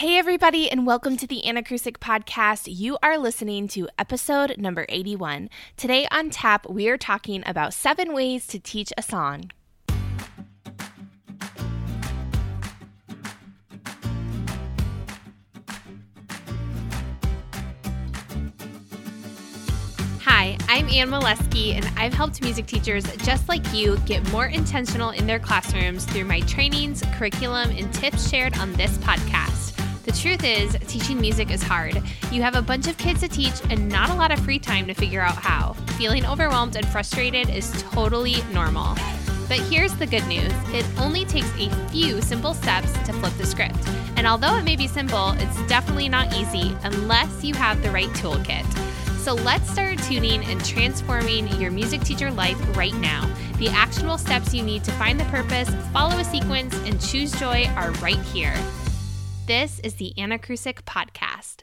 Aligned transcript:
Hey, 0.00 0.18
everybody, 0.18 0.70
and 0.70 0.86
welcome 0.86 1.16
to 1.16 1.26
the 1.26 1.40
Anacrusic 1.46 1.96
podcast. 2.00 2.68
You 2.68 2.98
are 3.02 3.16
listening 3.16 3.66
to 3.68 3.88
episode 3.98 4.54
number 4.58 4.84
81. 4.90 5.48
Today 5.78 6.06
on 6.10 6.28
tap, 6.28 6.68
we 6.68 6.90
are 6.90 6.98
talking 6.98 7.42
about 7.46 7.72
seven 7.72 8.12
ways 8.12 8.46
to 8.48 8.58
teach 8.58 8.92
a 8.98 9.02
song. 9.02 9.50
Hi, 20.20 20.58
I'm 20.68 20.90
Ann 20.90 21.08
Molesky, 21.08 21.72
and 21.72 21.90
I've 21.96 22.12
helped 22.12 22.42
music 22.42 22.66
teachers 22.66 23.10
just 23.24 23.48
like 23.48 23.64
you 23.72 23.96
get 24.00 24.30
more 24.30 24.44
intentional 24.44 25.08
in 25.08 25.26
their 25.26 25.38
classrooms 25.38 26.04
through 26.04 26.26
my 26.26 26.40
trainings, 26.40 27.02
curriculum, 27.14 27.70
and 27.70 27.90
tips 27.94 28.28
shared 28.28 28.58
on 28.58 28.74
this 28.74 28.98
podcast. 28.98 29.55
The 30.06 30.12
truth 30.12 30.44
is, 30.44 30.76
teaching 30.86 31.20
music 31.20 31.50
is 31.50 31.60
hard. 31.60 32.00
You 32.30 32.40
have 32.40 32.54
a 32.54 32.62
bunch 32.62 32.86
of 32.86 32.96
kids 32.96 33.22
to 33.22 33.28
teach 33.28 33.54
and 33.70 33.88
not 33.88 34.08
a 34.08 34.14
lot 34.14 34.30
of 34.30 34.38
free 34.38 34.60
time 34.60 34.86
to 34.86 34.94
figure 34.94 35.20
out 35.20 35.34
how. 35.34 35.72
Feeling 35.98 36.24
overwhelmed 36.24 36.76
and 36.76 36.86
frustrated 36.86 37.50
is 37.50 37.72
totally 37.90 38.36
normal. 38.52 38.94
But 39.48 39.58
here's 39.58 39.96
the 39.96 40.06
good 40.06 40.24
news 40.28 40.52
it 40.72 40.86
only 41.00 41.24
takes 41.24 41.50
a 41.58 41.68
few 41.88 42.22
simple 42.22 42.54
steps 42.54 42.92
to 43.04 43.12
flip 43.14 43.32
the 43.36 43.44
script. 43.44 43.78
And 44.16 44.28
although 44.28 44.56
it 44.56 44.62
may 44.62 44.76
be 44.76 44.86
simple, 44.86 45.32
it's 45.38 45.60
definitely 45.66 46.08
not 46.08 46.32
easy 46.36 46.76
unless 46.84 47.42
you 47.42 47.54
have 47.54 47.82
the 47.82 47.90
right 47.90 48.10
toolkit. 48.10 48.64
So 49.18 49.34
let's 49.34 49.68
start 49.68 49.98
tuning 50.04 50.44
and 50.44 50.64
transforming 50.64 51.48
your 51.60 51.72
music 51.72 52.02
teacher 52.02 52.30
life 52.30 52.56
right 52.76 52.94
now. 52.94 53.28
The 53.58 53.70
actionable 53.70 54.18
steps 54.18 54.54
you 54.54 54.62
need 54.62 54.84
to 54.84 54.92
find 54.92 55.18
the 55.18 55.24
purpose, 55.24 55.68
follow 55.92 56.16
a 56.16 56.24
sequence, 56.24 56.76
and 56.84 57.00
choose 57.00 57.32
joy 57.32 57.68
are 57.74 57.90
right 57.94 58.22
here. 58.26 58.54
This 59.46 59.78
is 59.84 59.94
the 59.94 60.12
Anacrusic 60.18 60.82
Podcast. 60.82 61.62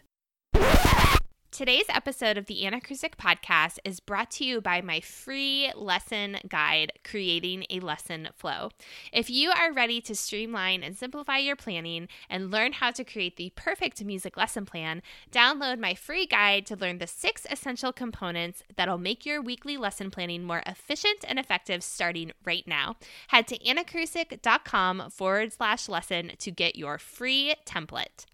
Today's 1.53 1.85
episode 1.89 2.39
of 2.39 2.47
the 2.47 2.63
Anacrusic 2.63 3.15
podcast 3.15 3.77
is 3.85 3.99
brought 3.99 4.31
to 4.31 4.43
you 4.43 4.59
by 4.59 4.81
my 4.81 5.01
free 5.01 5.71
lesson 5.75 6.37
guide, 6.47 6.93
Creating 7.03 7.63
a 7.69 7.79
Lesson 7.79 8.29
Flow. 8.35 8.71
If 9.11 9.29
you 9.29 9.51
are 9.51 9.71
ready 9.71 10.01
to 10.01 10.15
streamline 10.15 10.81
and 10.81 10.97
simplify 10.97 11.37
your 11.37 11.55
planning 11.55 12.07
and 12.27 12.49
learn 12.49 12.73
how 12.73 12.89
to 12.89 13.03
create 13.03 13.35
the 13.35 13.51
perfect 13.55 14.03
music 14.03 14.35
lesson 14.35 14.65
plan, 14.65 15.03
download 15.31 15.77
my 15.77 15.93
free 15.93 16.25
guide 16.25 16.65
to 16.65 16.75
learn 16.75 16.97
the 16.97 17.05
six 17.05 17.45
essential 17.51 17.93
components 17.93 18.63
that'll 18.75 18.97
make 18.97 19.23
your 19.23 19.39
weekly 19.39 19.77
lesson 19.77 20.09
planning 20.09 20.43
more 20.43 20.63
efficient 20.65 21.23
and 21.27 21.37
effective 21.37 21.83
starting 21.83 22.31
right 22.43 22.67
now. 22.67 22.95
Head 23.27 23.47
to 23.49 23.59
anacrusic.com 23.59 25.11
forward 25.11 25.53
slash 25.53 25.87
lesson 25.87 26.31
to 26.39 26.49
get 26.49 26.75
your 26.75 26.97
free 26.97 27.53
template. 27.63 28.25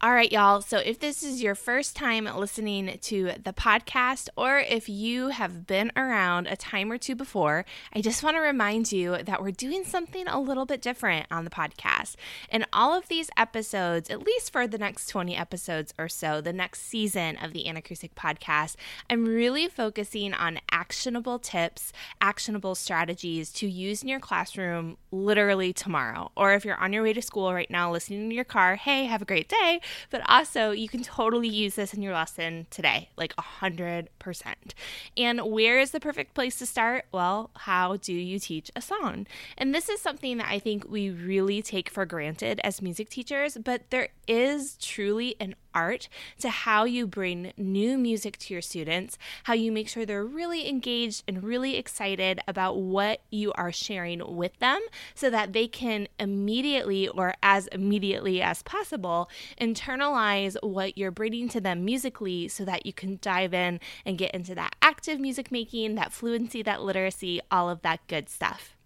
All 0.00 0.14
right, 0.14 0.30
y'all. 0.30 0.60
So, 0.60 0.78
if 0.78 1.00
this 1.00 1.24
is 1.24 1.42
your 1.42 1.56
first 1.56 1.96
time 1.96 2.26
listening 2.26 3.00
to 3.02 3.32
the 3.42 3.52
podcast, 3.52 4.28
or 4.36 4.60
if 4.60 4.88
you 4.88 5.30
have 5.30 5.66
been 5.66 5.90
around 5.96 6.46
a 6.46 6.54
time 6.54 6.92
or 6.92 6.98
two 6.98 7.16
before, 7.16 7.64
I 7.92 8.00
just 8.00 8.22
want 8.22 8.36
to 8.36 8.40
remind 8.40 8.92
you 8.92 9.16
that 9.20 9.42
we're 9.42 9.50
doing 9.50 9.82
something 9.82 10.28
a 10.28 10.40
little 10.40 10.66
bit 10.66 10.80
different 10.80 11.26
on 11.32 11.42
the 11.42 11.50
podcast. 11.50 12.14
In 12.48 12.64
all 12.72 12.96
of 12.96 13.08
these 13.08 13.28
episodes, 13.36 14.08
at 14.08 14.22
least 14.24 14.52
for 14.52 14.68
the 14.68 14.78
next 14.78 15.08
20 15.08 15.34
episodes 15.34 15.92
or 15.98 16.08
so, 16.08 16.40
the 16.40 16.52
next 16.52 16.82
season 16.82 17.36
of 17.38 17.52
the 17.52 17.64
Anacrusic 17.64 18.10
podcast, 18.14 18.76
I'm 19.10 19.24
really 19.24 19.66
focusing 19.66 20.32
on 20.32 20.60
actionable 20.70 21.40
tips, 21.40 21.92
actionable 22.20 22.76
strategies 22.76 23.50
to 23.54 23.66
use 23.68 24.02
in 24.02 24.08
your 24.08 24.20
classroom 24.20 24.96
literally 25.10 25.72
tomorrow. 25.72 26.30
Or 26.36 26.54
if 26.54 26.64
you're 26.64 26.76
on 26.76 26.92
your 26.92 27.02
way 27.02 27.14
to 27.14 27.22
school 27.22 27.52
right 27.52 27.68
now, 27.68 27.90
listening 27.90 28.26
in 28.26 28.30
your 28.30 28.44
car, 28.44 28.76
hey, 28.76 29.06
have 29.06 29.22
a 29.22 29.24
great 29.24 29.48
day 29.48 29.80
but 30.10 30.22
also 30.28 30.70
you 30.70 30.88
can 30.88 31.02
totally 31.02 31.48
use 31.48 31.74
this 31.74 31.94
in 31.94 32.02
your 32.02 32.12
lesson 32.12 32.66
today, 32.70 33.10
like 33.16 33.34
a 33.38 33.42
hundred 33.42 34.08
percent. 34.18 34.74
And 35.16 35.40
where 35.40 35.78
is 35.78 35.90
the 35.90 36.00
perfect 36.00 36.34
place 36.34 36.56
to 36.58 36.66
start? 36.66 37.06
Well, 37.12 37.50
how 37.54 37.96
do 37.96 38.12
you 38.12 38.38
teach 38.38 38.70
a 38.74 38.82
song? 38.82 39.26
And 39.56 39.74
this 39.74 39.88
is 39.88 40.00
something 40.00 40.38
that 40.38 40.48
I 40.48 40.58
think 40.58 40.88
we 40.88 41.10
really 41.10 41.62
take 41.62 41.90
for 41.90 42.06
granted 42.06 42.60
as 42.64 42.82
music 42.82 43.10
teachers, 43.10 43.56
but 43.56 43.90
there 43.90 44.08
is 44.26 44.76
truly 44.80 45.36
an 45.40 45.54
art 45.74 46.08
to 46.40 46.48
how 46.48 46.84
you 46.84 47.06
bring 47.06 47.52
new 47.56 47.98
music 47.98 48.36
to 48.38 48.54
your 48.54 48.62
students, 48.62 49.18
how 49.44 49.54
you 49.54 49.70
make 49.70 49.88
sure 49.88 50.06
they're 50.06 50.24
really 50.24 50.68
engaged 50.68 51.24
and 51.28 51.42
really 51.42 51.76
excited 51.76 52.40
about 52.48 52.78
what 52.78 53.20
you 53.30 53.52
are 53.52 53.72
sharing 53.72 54.36
with 54.36 54.58
them 54.58 54.80
so 55.14 55.30
that 55.30 55.52
they 55.52 55.66
can 55.66 56.08
immediately 56.18 57.08
or 57.08 57.34
as 57.42 57.66
immediately 57.68 58.40
as 58.40 58.62
possible 58.62 59.28
internalize 59.60 60.56
what 60.62 60.96
you're 60.96 61.10
bringing 61.10 61.48
to 61.48 61.60
them 61.60 61.84
musically 61.84 62.48
so 62.48 62.64
that 62.64 62.86
you 62.86 62.92
can 62.92 63.18
dive 63.20 63.52
in 63.52 63.80
and 64.04 64.18
get 64.18 64.32
into 64.32 64.54
that 64.54 64.74
active 64.82 65.20
music 65.20 65.50
making, 65.52 65.94
that 65.94 66.12
fluency, 66.12 66.62
that 66.62 66.82
literacy, 66.82 67.40
all 67.50 67.68
of 67.68 67.82
that 67.82 68.00
good 68.06 68.28
stuff. 68.28 68.77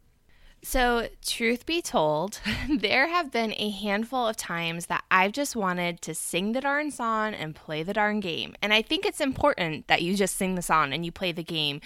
So, 0.65 1.09
truth 1.27 1.67
be 1.67 1.83
told, 1.83 2.41
there 2.71 3.09
have 3.09 3.33
been 3.33 3.53
a 3.57 3.71
handful 3.71 4.29
of 4.29 4.37
times 4.37 4.87
that 4.87 5.03
I've 5.11 5.33
just 5.33 5.57
wanted 5.57 6.01
to 6.03 6.15
sing 6.15 6.53
the 6.53 6.61
darn 6.61 6.93
song 6.93 7.35
and 7.35 7.55
play 7.55 7.83
the 7.83 7.93
darn 7.93 8.21
game. 8.21 8.55
And 8.63 8.73
I 8.73 8.81
think 8.81 9.05
it's 9.05 9.21
important 9.21 9.89
that 9.89 10.03
you 10.03 10.15
just 10.15 10.37
sing 10.37 10.55
the 10.55 10.63
song 10.63 10.93
and 10.93 11.05
you 11.05 11.11
play 11.11 11.33
the 11.33 11.43
game 11.43 11.81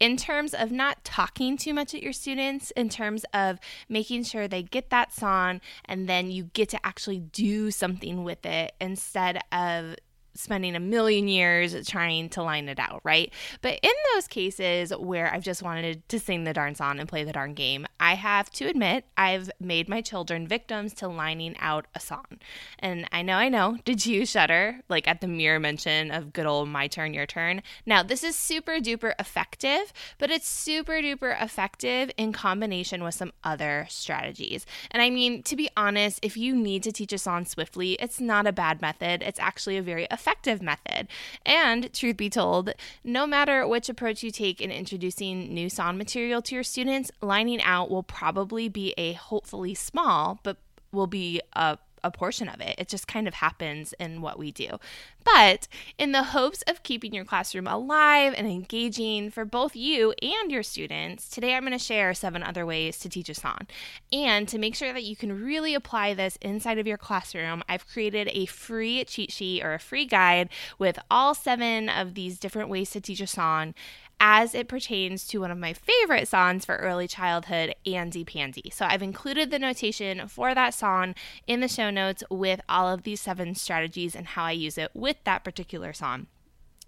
in 0.00 0.16
terms 0.16 0.54
of 0.54 0.72
not 0.72 1.04
talking 1.04 1.56
too 1.56 1.72
much 1.74 1.94
at 1.94 2.02
your 2.02 2.12
students, 2.12 2.72
in 2.72 2.88
terms 2.88 3.24
of 3.34 3.60
making 3.88 4.24
sure 4.24 4.48
they 4.48 4.62
get 4.62 4.90
that 4.90 5.12
song 5.12 5.60
and 5.84 6.08
then 6.08 6.30
you 6.30 6.44
get 6.54 6.70
to 6.70 6.86
actually 6.86 7.20
do 7.20 7.70
something 7.70 8.24
with 8.24 8.44
it 8.44 8.72
instead 8.80 9.38
of 9.52 9.94
spending 10.34 10.74
a 10.74 10.80
million 10.80 11.28
years 11.28 11.86
trying 11.86 12.28
to 12.30 12.42
line 12.42 12.68
it 12.68 12.78
out, 12.78 13.00
right? 13.04 13.32
But 13.60 13.78
in 13.82 13.92
those 14.14 14.26
cases 14.26 14.92
where 14.96 15.32
I've 15.32 15.42
just 15.42 15.62
wanted 15.62 16.08
to 16.08 16.18
sing 16.18 16.44
the 16.44 16.52
darn 16.52 16.74
song 16.74 16.98
and 16.98 17.08
play 17.08 17.24
the 17.24 17.32
darn 17.32 17.54
game, 17.54 17.86
I 18.00 18.14
have 18.14 18.50
to 18.52 18.66
admit 18.66 19.04
I've 19.16 19.50
made 19.60 19.88
my 19.88 20.00
children 20.00 20.48
victims 20.48 20.94
to 20.94 21.08
lining 21.08 21.56
out 21.58 21.86
a 21.94 22.00
song. 22.00 22.38
And 22.78 23.08
I 23.12 23.22
know, 23.22 23.36
I 23.36 23.48
know, 23.48 23.78
did 23.84 24.06
you 24.06 24.26
shudder 24.26 24.80
like 24.88 25.06
at 25.06 25.20
the 25.20 25.28
mere 25.28 25.58
mention 25.58 26.10
of 26.10 26.32
good 26.32 26.46
old 26.46 26.68
my 26.68 26.88
turn, 26.88 27.14
your 27.14 27.26
turn? 27.26 27.62
Now, 27.86 28.02
this 28.02 28.24
is 28.24 28.36
super 28.36 28.78
duper 28.78 29.14
effective, 29.18 29.92
but 30.18 30.30
it's 30.30 30.48
super 30.48 30.94
duper 30.94 31.40
effective 31.40 32.10
in 32.16 32.32
combination 32.32 33.04
with 33.04 33.14
some 33.14 33.32
other 33.44 33.86
strategies. 33.88 34.66
And 34.90 35.02
I 35.02 35.10
mean, 35.10 35.42
to 35.44 35.56
be 35.56 35.68
honest, 35.76 36.18
if 36.22 36.36
you 36.36 36.54
need 36.54 36.82
to 36.84 36.92
teach 36.92 37.12
a 37.12 37.18
song 37.18 37.44
swiftly, 37.44 37.92
it's 37.94 38.20
not 38.20 38.46
a 38.46 38.52
bad 38.52 38.80
method. 38.80 39.22
It's 39.22 39.38
actually 39.38 39.76
a 39.76 39.82
very 39.82 40.06
effective 40.10 40.21
effective 40.22 40.62
method. 40.62 41.08
And 41.44 41.92
truth 41.92 42.16
be 42.16 42.30
told, 42.30 42.70
no 43.02 43.26
matter 43.26 43.66
which 43.66 43.88
approach 43.88 44.22
you 44.22 44.30
take 44.30 44.60
in 44.60 44.70
introducing 44.70 45.52
new 45.52 45.68
song 45.68 45.98
material 45.98 46.40
to 46.42 46.54
your 46.54 46.62
students, 46.62 47.10
lining 47.20 47.60
out 47.62 47.90
will 47.90 48.04
probably 48.04 48.68
be 48.68 48.94
a 48.96 49.14
hopefully 49.14 49.74
small, 49.74 50.38
but 50.44 50.58
will 50.92 51.08
be 51.08 51.40
a 51.54 51.78
a 52.04 52.10
portion 52.10 52.48
of 52.48 52.60
it. 52.60 52.74
It 52.78 52.88
just 52.88 53.06
kind 53.06 53.28
of 53.28 53.34
happens 53.34 53.94
in 53.98 54.20
what 54.20 54.38
we 54.38 54.50
do. 54.50 54.78
But 55.24 55.68
in 55.98 56.12
the 56.12 56.24
hopes 56.24 56.62
of 56.62 56.82
keeping 56.82 57.14
your 57.14 57.24
classroom 57.24 57.66
alive 57.66 58.34
and 58.36 58.46
engaging 58.46 59.30
for 59.30 59.44
both 59.44 59.76
you 59.76 60.12
and 60.20 60.50
your 60.50 60.62
students, 60.62 61.28
today 61.28 61.54
I'm 61.54 61.62
going 61.62 61.72
to 61.72 61.78
share 61.78 62.12
seven 62.14 62.42
other 62.42 62.66
ways 62.66 62.98
to 63.00 63.08
teach 63.08 63.28
a 63.28 63.34
song. 63.34 63.66
And 64.12 64.48
to 64.48 64.58
make 64.58 64.74
sure 64.74 64.92
that 64.92 65.04
you 65.04 65.16
can 65.16 65.44
really 65.44 65.74
apply 65.74 66.14
this 66.14 66.36
inside 66.40 66.78
of 66.78 66.86
your 66.86 66.98
classroom, 66.98 67.62
I've 67.68 67.86
created 67.86 68.28
a 68.32 68.46
free 68.46 69.04
cheat 69.04 69.30
sheet 69.30 69.62
or 69.62 69.74
a 69.74 69.78
free 69.78 70.06
guide 70.06 70.48
with 70.78 70.98
all 71.10 71.34
seven 71.34 71.88
of 71.88 72.14
these 72.14 72.38
different 72.38 72.68
ways 72.68 72.90
to 72.90 73.00
teach 73.00 73.20
a 73.20 73.26
song 73.26 73.74
as 74.20 74.54
it 74.54 74.68
pertains 74.68 75.26
to 75.26 75.40
one 75.40 75.50
of 75.50 75.58
my 75.58 75.72
favorite 75.72 76.28
songs 76.28 76.64
for 76.64 76.76
early 76.76 77.08
childhood, 77.08 77.74
Andy 77.84 78.24
Pandy. 78.24 78.70
So 78.72 78.86
I've 78.86 79.02
included 79.02 79.50
the 79.50 79.58
notation 79.58 80.28
for 80.28 80.54
that 80.54 80.74
song 80.74 81.14
in 81.46 81.60
the 81.60 81.68
show 81.68 81.90
notes 81.90 82.22
with 82.30 82.60
all 82.68 82.88
of 82.88 83.02
these 83.02 83.20
seven 83.20 83.54
strategies 83.54 84.14
and 84.14 84.28
how 84.28 84.44
I 84.44 84.52
use 84.52 84.78
it 84.78 84.90
with 84.94 85.16
that 85.24 85.44
particular 85.44 85.92
song. 85.92 86.26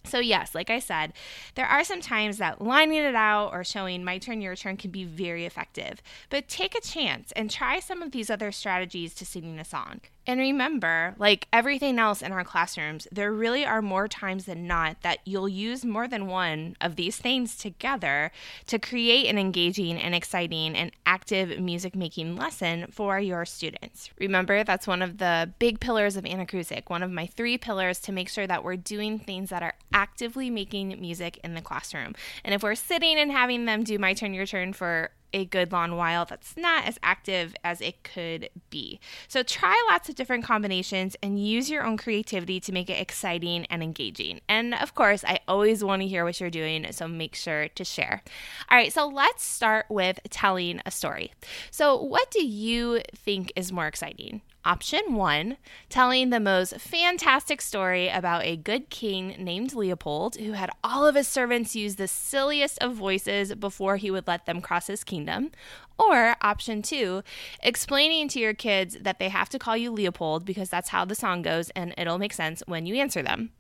So, 0.06 0.18
yes, 0.18 0.54
like 0.54 0.68
I 0.68 0.80
said, 0.80 1.14
there 1.54 1.66
are 1.66 1.82
some 1.82 2.02
times 2.02 2.36
that 2.38 2.60
lining 2.60 2.98
it 2.98 3.14
out 3.14 3.52
or 3.52 3.64
showing 3.64 4.04
my 4.04 4.18
turn, 4.18 4.42
your 4.42 4.54
turn 4.54 4.76
can 4.76 4.90
be 4.90 5.04
very 5.04 5.46
effective. 5.46 6.02
But 6.28 6.46
take 6.46 6.74
a 6.74 6.80
chance 6.80 7.32
and 7.32 7.50
try 7.50 7.80
some 7.80 8.02
of 8.02 8.12
these 8.12 8.28
other 8.28 8.52
strategies 8.52 9.14
to 9.14 9.24
singing 9.24 9.58
a 9.58 9.64
song. 9.64 10.02
And 10.26 10.40
remember, 10.40 11.14
like 11.18 11.46
everything 11.52 11.98
else 11.98 12.22
in 12.22 12.32
our 12.32 12.44
classrooms, 12.44 13.06
there 13.12 13.32
really 13.32 13.64
are 13.64 13.82
more 13.82 14.08
times 14.08 14.46
than 14.46 14.66
not 14.66 15.02
that 15.02 15.18
you'll 15.24 15.48
use 15.48 15.84
more 15.84 16.08
than 16.08 16.26
one 16.26 16.76
of 16.80 16.96
these 16.96 17.16
things 17.16 17.56
together 17.56 18.32
to 18.66 18.78
create 18.78 19.26
an 19.26 19.38
engaging 19.38 19.98
and 19.98 20.14
exciting 20.14 20.74
and 20.74 20.92
active 21.04 21.60
music 21.60 21.94
making 21.94 22.36
lesson 22.36 22.86
for 22.90 23.20
your 23.20 23.44
students. 23.44 24.10
Remember, 24.18 24.64
that's 24.64 24.86
one 24.86 25.02
of 25.02 25.18
the 25.18 25.52
big 25.58 25.80
pillars 25.80 26.16
of 26.16 26.24
Anacrusic, 26.24 26.88
one 26.88 27.02
of 27.02 27.10
my 27.10 27.26
three 27.26 27.58
pillars 27.58 27.98
to 28.00 28.12
make 28.12 28.28
sure 28.28 28.46
that 28.46 28.64
we're 28.64 28.76
doing 28.76 29.18
things 29.18 29.50
that 29.50 29.62
are 29.62 29.74
actively 29.92 30.48
making 30.48 31.00
music 31.00 31.38
in 31.44 31.54
the 31.54 31.60
classroom. 31.60 32.14
And 32.44 32.54
if 32.54 32.62
we're 32.62 32.74
sitting 32.74 33.18
and 33.18 33.30
having 33.30 33.66
them 33.66 33.84
do 33.84 33.98
my 33.98 34.14
turn, 34.14 34.32
your 34.32 34.46
turn 34.46 34.72
for 34.72 35.10
a 35.34 35.44
good 35.44 35.72
lawn 35.72 35.96
while 35.96 36.24
that's 36.24 36.56
not 36.56 36.86
as 36.86 36.98
active 37.02 37.54
as 37.62 37.80
it 37.80 38.02
could 38.04 38.48
be. 38.70 39.00
So 39.28 39.42
try 39.42 39.76
lots 39.90 40.08
of 40.08 40.14
different 40.14 40.44
combinations 40.44 41.16
and 41.22 41.44
use 41.44 41.68
your 41.68 41.84
own 41.84 41.96
creativity 41.96 42.60
to 42.60 42.72
make 42.72 42.88
it 42.88 43.00
exciting 43.00 43.66
and 43.66 43.82
engaging. 43.82 44.40
And 44.48 44.74
of 44.74 44.94
course, 44.94 45.24
I 45.24 45.40
always 45.48 45.84
want 45.84 46.02
to 46.02 46.08
hear 46.08 46.24
what 46.24 46.40
you're 46.40 46.50
doing, 46.50 46.86
so 46.92 47.08
make 47.08 47.34
sure 47.34 47.68
to 47.68 47.84
share. 47.84 48.22
All 48.70 48.78
right, 48.78 48.92
so 48.92 49.06
let's 49.08 49.44
start 49.44 49.86
with 49.88 50.20
telling 50.30 50.80
a 50.86 50.90
story. 50.90 51.32
So, 51.70 52.00
what 52.00 52.30
do 52.30 52.44
you 52.44 53.00
think 53.14 53.52
is 53.56 53.72
more 53.72 53.86
exciting? 53.86 54.40
Option 54.66 55.14
one, 55.14 55.58
telling 55.90 56.30
the 56.30 56.40
most 56.40 56.80
fantastic 56.80 57.60
story 57.60 58.08
about 58.08 58.44
a 58.44 58.56
good 58.56 58.88
king 58.88 59.36
named 59.38 59.74
Leopold 59.74 60.36
who 60.36 60.52
had 60.52 60.70
all 60.82 61.06
of 61.06 61.16
his 61.16 61.28
servants 61.28 61.76
use 61.76 61.96
the 61.96 62.08
silliest 62.08 62.78
of 62.82 62.94
voices 62.94 63.54
before 63.56 63.98
he 63.98 64.10
would 64.10 64.26
let 64.26 64.46
them 64.46 64.62
cross 64.62 64.86
his 64.86 65.04
kingdom. 65.04 65.50
Or 65.98 66.36
option 66.40 66.80
two, 66.80 67.22
explaining 67.62 68.28
to 68.28 68.40
your 68.40 68.54
kids 68.54 68.96
that 69.02 69.18
they 69.18 69.28
have 69.28 69.50
to 69.50 69.58
call 69.58 69.76
you 69.76 69.90
Leopold 69.90 70.46
because 70.46 70.70
that's 70.70 70.88
how 70.88 71.04
the 71.04 71.14
song 71.14 71.42
goes 71.42 71.68
and 71.70 71.92
it'll 71.98 72.18
make 72.18 72.32
sense 72.32 72.62
when 72.66 72.86
you 72.86 72.94
answer 72.94 73.22
them. 73.22 73.50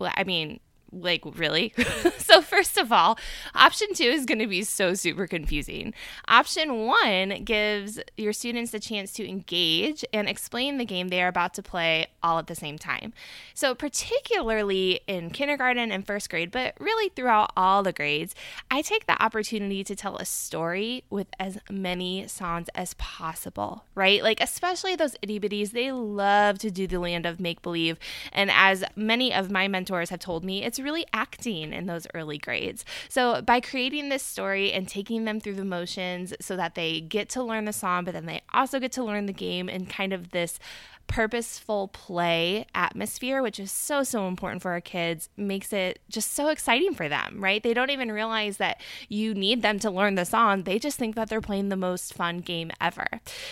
Well, 0.00 0.12
I 0.16 0.24
mean, 0.24 0.58
like 1.02 1.22
really? 1.38 1.72
So 2.24 2.40
first 2.40 2.78
of 2.78 2.90
all 2.90 3.18
option 3.54 3.94
two 3.94 4.04
is 4.04 4.24
going 4.24 4.38
to 4.38 4.46
be 4.46 4.62
so 4.62 4.94
super 4.94 5.26
confusing. 5.26 5.94
Option 6.26 6.86
one 6.86 7.44
gives 7.44 8.00
your 8.16 8.32
students 8.32 8.72
the 8.72 8.80
chance 8.80 9.12
to 9.14 9.28
engage 9.28 10.04
and 10.12 10.28
explain 10.28 10.78
the 10.78 10.84
game 10.84 11.08
they 11.08 11.22
are 11.22 11.28
about 11.28 11.54
to 11.54 11.62
play 11.62 12.06
all 12.22 12.38
at 12.38 12.46
the 12.46 12.54
same 12.54 12.78
time. 12.78 13.12
So 13.52 13.74
particularly 13.74 15.00
in 15.06 15.30
kindergarten 15.30 15.92
and 15.92 16.06
first 16.06 16.30
grade 16.30 16.50
but 16.50 16.74
really 16.80 17.10
throughout 17.10 17.52
all 17.56 17.82
the 17.82 17.92
grades 17.92 18.34
i 18.70 18.82
take 18.82 19.06
the 19.06 19.22
opportunity 19.22 19.84
to 19.84 19.94
tell 19.94 20.16
a 20.16 20.24
story 20.24 21.04
with 21.10 21.26
as 21.38 21.58
many 21.70 22.26
songs 22.26 22.68
as 22.74 22.94
possible 22.94 23.84
right? 23.94 24.22
Like 24.22 24.40
especially 24.40 24.96
those 24.96 25.16
itty 25.22 25.38
bitties 25.38 25.70
they 25.70 25.92
love 25.92 26.58
to 26.58 26.70
do 26.70 26.86
the 26.86 26.98
land 26.98 27.26
of 27.26 27.40
make 27.40 27.62
believe 27.62 27.98
and 28.32 28.50
as 28.52 28.84
many 28.96 29.32
of 29.32 29.50
my 29.50 29.68
mentors 29.68 30.10
have 30.10 30.20
told 30.20 30.44
me 30.44 30.64
it's 30.64 30.78
really 30.84 31.06
acting 31.12 31.72
in 31.72 31.86
those 31.86 32.06
early 32.14 32.38
grades. 32.38 32.84
So, 33.08 33.42
by 33.42 33.60
creating 33.60 34.08
this 34.08 34.22
story 34.22 34.72
and 34.72 34.86
taking 34.86 35.24
them 35.24 35.40
through 35.40 35.54
the 35.54 35.64
motions 35.64 36.32
so 36.40 36.56
that 36.56 36.74
they 36.74 37.00
get 37.00 37.28
to 37.30 37.42
learn 37.42 37.64
the 37.64 37.72
song, 37.72 38.04
but 38.04 38.14
then 38.14 38.26
they 38.26 38.42
also 38.52 38.78
get 38.78 38.92
to 38.92 39.04
learn 39.04 39.26
the 39.26 39.32
game 39.32 39.68
and 39.68 39.88
kind 39.88 40.12
of 40.12 40.30
this 40.30 40.58
purposeful 41.06 41.88
play 41.88 42.66
atmosphere, 42.74 43.42
which 43.42 43.60
is 43.60 43.70
so, 43.70 44.02
so 44.02 44.26
important 44.26 44.62
for 44.62 44.72
our 44.72 44.80
kids, 44.80 45.28
makes 45.36 45.72
it 45.72 46.00
just 46.08 46.32
so 46.32 46.48
exciting 46.48 46.94
for 46.94 47.08
them, 47.08 47.42
right? 47.42 47.62
They 47.62 47.74
don't 47.74 47.90
even 47.90 48.10
realize 48.10 48.56
that 48.58 48.80
you 49.08 49.34
need 49.34 49.62
them 49.62 49.78
to 49.80 49.90
learn 49.90 50.14
the 50.14 50.24
song. 50.24 50.62
They 50.62 50.78
just 50.78 50.98
think 50.98 51.14
that 51.14 51.28
they're 51.28 51.40
playing 51.40 51.68
the 51.68 51.76
most 51.76 52.14
fun 52.14 52.38
game 52.38 52.70
ever. 52.80 53.06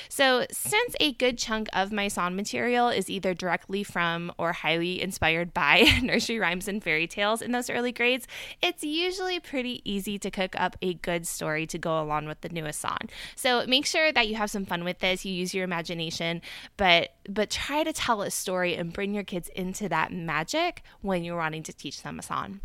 So, 0.09 0.47
since 0.51 0.95
a 1.01 1.13
good 1.13 1.39
chunk 1.39 1.69
of 1.73 1.93
my 1.93 2.09
song 2.09 2.37
material 2.37 2.89
is 2.89 3.11
either 3.11 3.35
directly 3.35 3.83
from 3.85 4.33
or 4.39 4.53
highly 4.53 5.01
inspired 5.01 5.55
by 5.55 5.85
nursery 6.03 6.39
rhymes 6.39 6.69
and 6.69 6.83
fairy 6.83 7.07
tales 7.07 7.43
in 7.43 7.53
those 7.53 7.71
early 7.71 7.93
grades, 7.93 8.27
it's 8.63 8.83
usually 8.83 9.41
pretty 9.41 9.83
easy 9.91 10.19
to 10.19 10.31
cook 10.31 10.55
up 10.59 10.77
a 10.83 10.95
good 10.95 11.27
story 11.27 11.67
to 11.67 11.79
go 11.79 12.01
along 12.01 12.27
with 12.27 12.41
the 12.41 12.49
newest 12.49 12.81
song. 12.81 12.99
So, 13.37 13.67
make 13.67 13.87
sure 13.87 14.13
that 14.13 14.29
you 14.29 14.35
have 14.37 14.51
some 14.51 14.65
fun 14.65 14.85
with 14.85 14.99
this, 14.99 15.25
you 15.25 15.33
use 15.33 15.55
your 15.55 15.65
imagination, 15.65 16.43
but 16.77 17.11
but 17.29 17.51
try 17.51 17.85
to 17.85 17.93
tell 17.93 18.23
a 18.23 18.31
story 18.31 18.75
and 18.75 18.93
bring 18.93 19.15
your 19.15 19.25
kids 19.25 19.49
into 19.55 19.89
that 19.89 20.13
magic 20.13 20.83
when 21.01 21.25
you're 21.25 21.37
wanting 21.37 21.63
to 21.65 21.73
teach 21.73 22.03
them 22.03 22.19
a 22.19 22.23
song. 22.23 22.61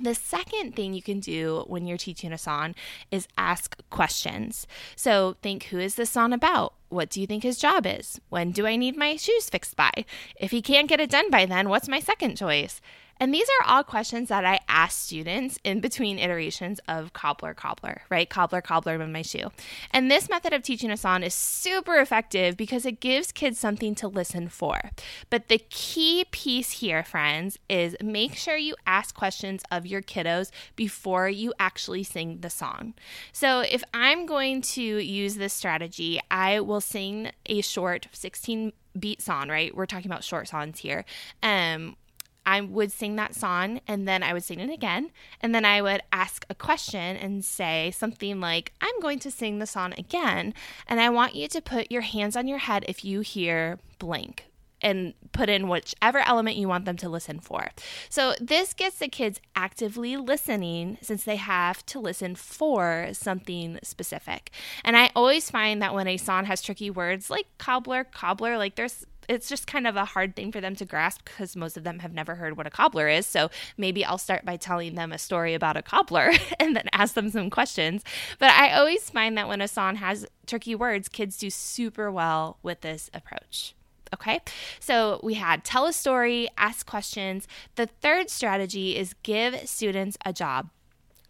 The 0.00 0.14
second 0.14 0.74
thing 0.74 0.94
you 0.94 1.02
can 1.02 1.20
do 1.20 1.64
when 1.66 1.86
you're 1.86 1.98
teaching 1.98 2.32
a 2.32 2.38
song 2.38 2.74
is 3.10 3.28
ask 3.36 3.76
questions. 3.90 4.66
So 4.96 5.36
think 5.42 5.64
who 5.64 5.78
is 5.78 5.96
this 5.96 6.10
song 6.10 6.32
about? 6.32 6.74
What 6.88 7.10
do 7.10 7.20
you 7.20 7.26
think 7.26 7.42
his 7.42 7.58
job 7.58 7.86
is? 7.86 8.20
When 8.28 8.52
do 8.52 8.66
I 8.66 8.76
need 8.76 8.96
my 8.96 9.16
shoes 9.16 9.50
fixed 9.50 9.76
by? 9.76 9.92
If 10.36 10.50
he 10.50 10.62
can't 10.62 10.88
get 10.88 11.00
it 11.00 11.10
done 11.10 11.30
by 11.30 11.46
then, 11.46 11.68
what's 11.68 11.88
my 11.88 12.00
second 12.00 12.36
choice? 12.36 12.80
And 13.18 13.32
these 13.32 13.48
are 13.60 13.68
all 13.68 13.84
questions 13.84 14.28
that 14.28 14.44
I 14.44 14.60
ask 14.68 14.98
students 14.98 15.58
in 15.64 15.80
between 15.80 16.18
iterations 16.18 16.80
of 16.88 17.12
cobbler, 17.12 17.54
cobbler, 17.54 18.02
right? 18.10 18.28
Cobbler, 18.28 18.60
cobbler, 18.60 19.00
in 19.00 19.12
my 19.12 19.22
shoe. 19.22 19.50
And 19.90 20.10
this 20.10 20.28
method 20.28 20.52
of 20.52 20.62
teaching 20.62 20.90
a 20.90 20.96
song 20.96 21.22
is 21.22 21.34
super 21.34 21.96
effective 21.96 22.56
because 22.56 22.84
it 22.84 23.00
gives 23.00 23.32
kids 23.32 23.58
something 23.58 23.94
to 23.96 24.08
listen 24.08 24.48
for. 24.48 24.90
But 25.30 25.48
the 25.48 25.58
key 25.58 26.24
piece 26.30 26.72
here, 26.72 27.02
friends, 27.02 27.58
is 27.68 27.96
make 28.02 28.34
sure 28.34 28.56
you 28.56 28.74
ask 28.86 29.14
questions 29.14 29.62
of 29.70 29.86
your 29.86 30.02
kiddos 30.02 30.50
before 30.76 31.28
you 31.28 31.52
actually 31.58 32.02
sing 32.02 32.38
the 32.40 32.50
song. 32.50 32.94
So 33.32 33.60
if 33.60 33.82
I'm 33.94 34.26
going 34.26 34.62
to 34.62 34.82
use 34.82 35.36
this 35.36 35.52
strategy, 35.52 36.20
I 36.30 36.60
will 36.60 36.80
sing 36.80 37.30
a 37.46 37.60
short 37.60 38.08
16 38.12 38.72
beat 38.98 39.22
song, 39.22 39.48
right? 39.48 39.74
We're 39.74 39.86
talking 39.86 40.10
about 40.10 40.24
short 40.24 40.48
songs 40.48 40.78
here. 40.78 41.04
Um, 41.42 41.96
I 42.44 42.60
would 42.60 42.92
sing 42.92 43.16
that 43.16 43.34
song 43.34 43.80
and 43.86 44.06
then 44.06 44.22
I 44.22 44.32
would 44.32 44.44
sing 44.44 44.60
it 44.60 44.70
again. 44.70 45.10
And 45.40 45.54
then 45.54 45.64
I 45.64 45.82
would 45.82 46.02
ask 46.12 46.44
a 46.50 46.54
question 46.54 47.16
and 47.16 47.44
say 47.44 47.92
something 47.92 48.40
like, 48.40 48.72
I'm 48.80 48.98
going 49.00 49.18
to 49.20 49.30
sing 49.30 49.58
the 49.58 49.66
song 49.66 49.94
again. 49.96 50.54
And 50.86 51.00
I 51.00 51.10
want 51.10 51.34
you 51.34 51.48
to 51.48 51.60
put 51.60 51.92
your 51.92 52.02
hands 52.02 52.36
on 52.36 52.48
your 52.48 52.58
head 52.58 52.84
if 52.88 53.04
you 53.04 53.20
hear 53.20 53.78
blank 53.98 54.46
and 54.82 55.14
put 55.30 55.48
in 55.48 55.68
whichever 55.68 56.18
element 56.18 56.56
you 56.56 56.68
want 56.68 56.84
them 56.84 56.96
to 56.98 57.08
listen 57.08 57.38
for. 57.38 57.68
So 58.08 58.34
this 58.40 58.74
gets 58.74 58.98
the 58.98 59.08
kids 59.08 59.40
actively 59.54 60.16
listening 60.16 60.98
since 61.00 61.24
they 61.24 61.36
have 61.36 61.86
to 61.86 62.00
listen 62.00 62.34
for 62.34 63.10
something 63.12 63.78
specific. 63.82 64.50
And 64.84 64.96
I 64.96 65.10
always 65.14 65.50
find 65.50 65.80
that 65.80 65.94
when 65.94 66.08
a 66.08 66.16
song 66.16 66.44
has 66.46 66.60
tricky 66.60 66.90
words 66.90 67.30
like 67.30 67.46
cobbler, 67.58 68.04
cobbler, 68.04 68.58
like 68.58 68.74
there's 68.74 69.06
it's 69.28 69.48
just 69.48 69.66
kind 69.66 69.86
of 69.86 69.96
a 69.96 70.04
hard 70.04 70.36
thing 70.36 70.52
for 70.52 70.60
them 70.60 70.74
to 70.76 70.84
grasp 70.84 71.24
because 71.24 71.56
most 71.56 71.76
of 71.76 71.84
them 71.84 72.00
have 72.00 72.12
never 72.12 72.34
heard 72.36 72.56
what 72.56 72.66
a 72.66 72.70
cobbler 72.70 73.08
is. 73.08 73.26
So 73.26 73.50
maybe 73.76 74.04
I'll 74.04 74.18
start 74.18 74.44
by 74.44 74.56
telling 74.56 74.94
them 74.94 75.12
a 75.12 75.18
story 75.18 75.54
about 75.54 75.76
a 75.76 75.82
cobbler 75.82 76.32
and 76.60 76.76
then 76.76 76.88
ask 76.92 77.14
them 77.14 77.30
some 77.30 77.50
questions. 77.50 78.02
But 78.38 78.50
I 78.50 78.72
always 78.72 79.08
find 79.10 79.36
that 79.38 79.48
when 79.48 79.60
a 79.60 79.68
song 79.68 79.96
has 79.96 80.26
tricky 80.46 80.74
words, 80.74 81.08
kids 81.08 81.36
do 81.36 81.50
super 81.50 82.10
well 82.10 82.58
with 82.62 82.80
this 82.80 83.10
approach. 83.14 83.74
Okay, 84.14 84.40
so 84.78 85.20
we 85.22 85.34
had 85.34 85.64
tell 85.64 85.86
a 85.86 85.92
story, 85.92 86.48
ask 86.58 86.84
questions. 86.84 87.48
The 87.76 87.86
third 87.86 88.28
strategy 88.28 88.96
is 88.96 89.14
give 89.22 89.66
students 89.66 90.18
a 90.26 90.34
job. 90.34 90.68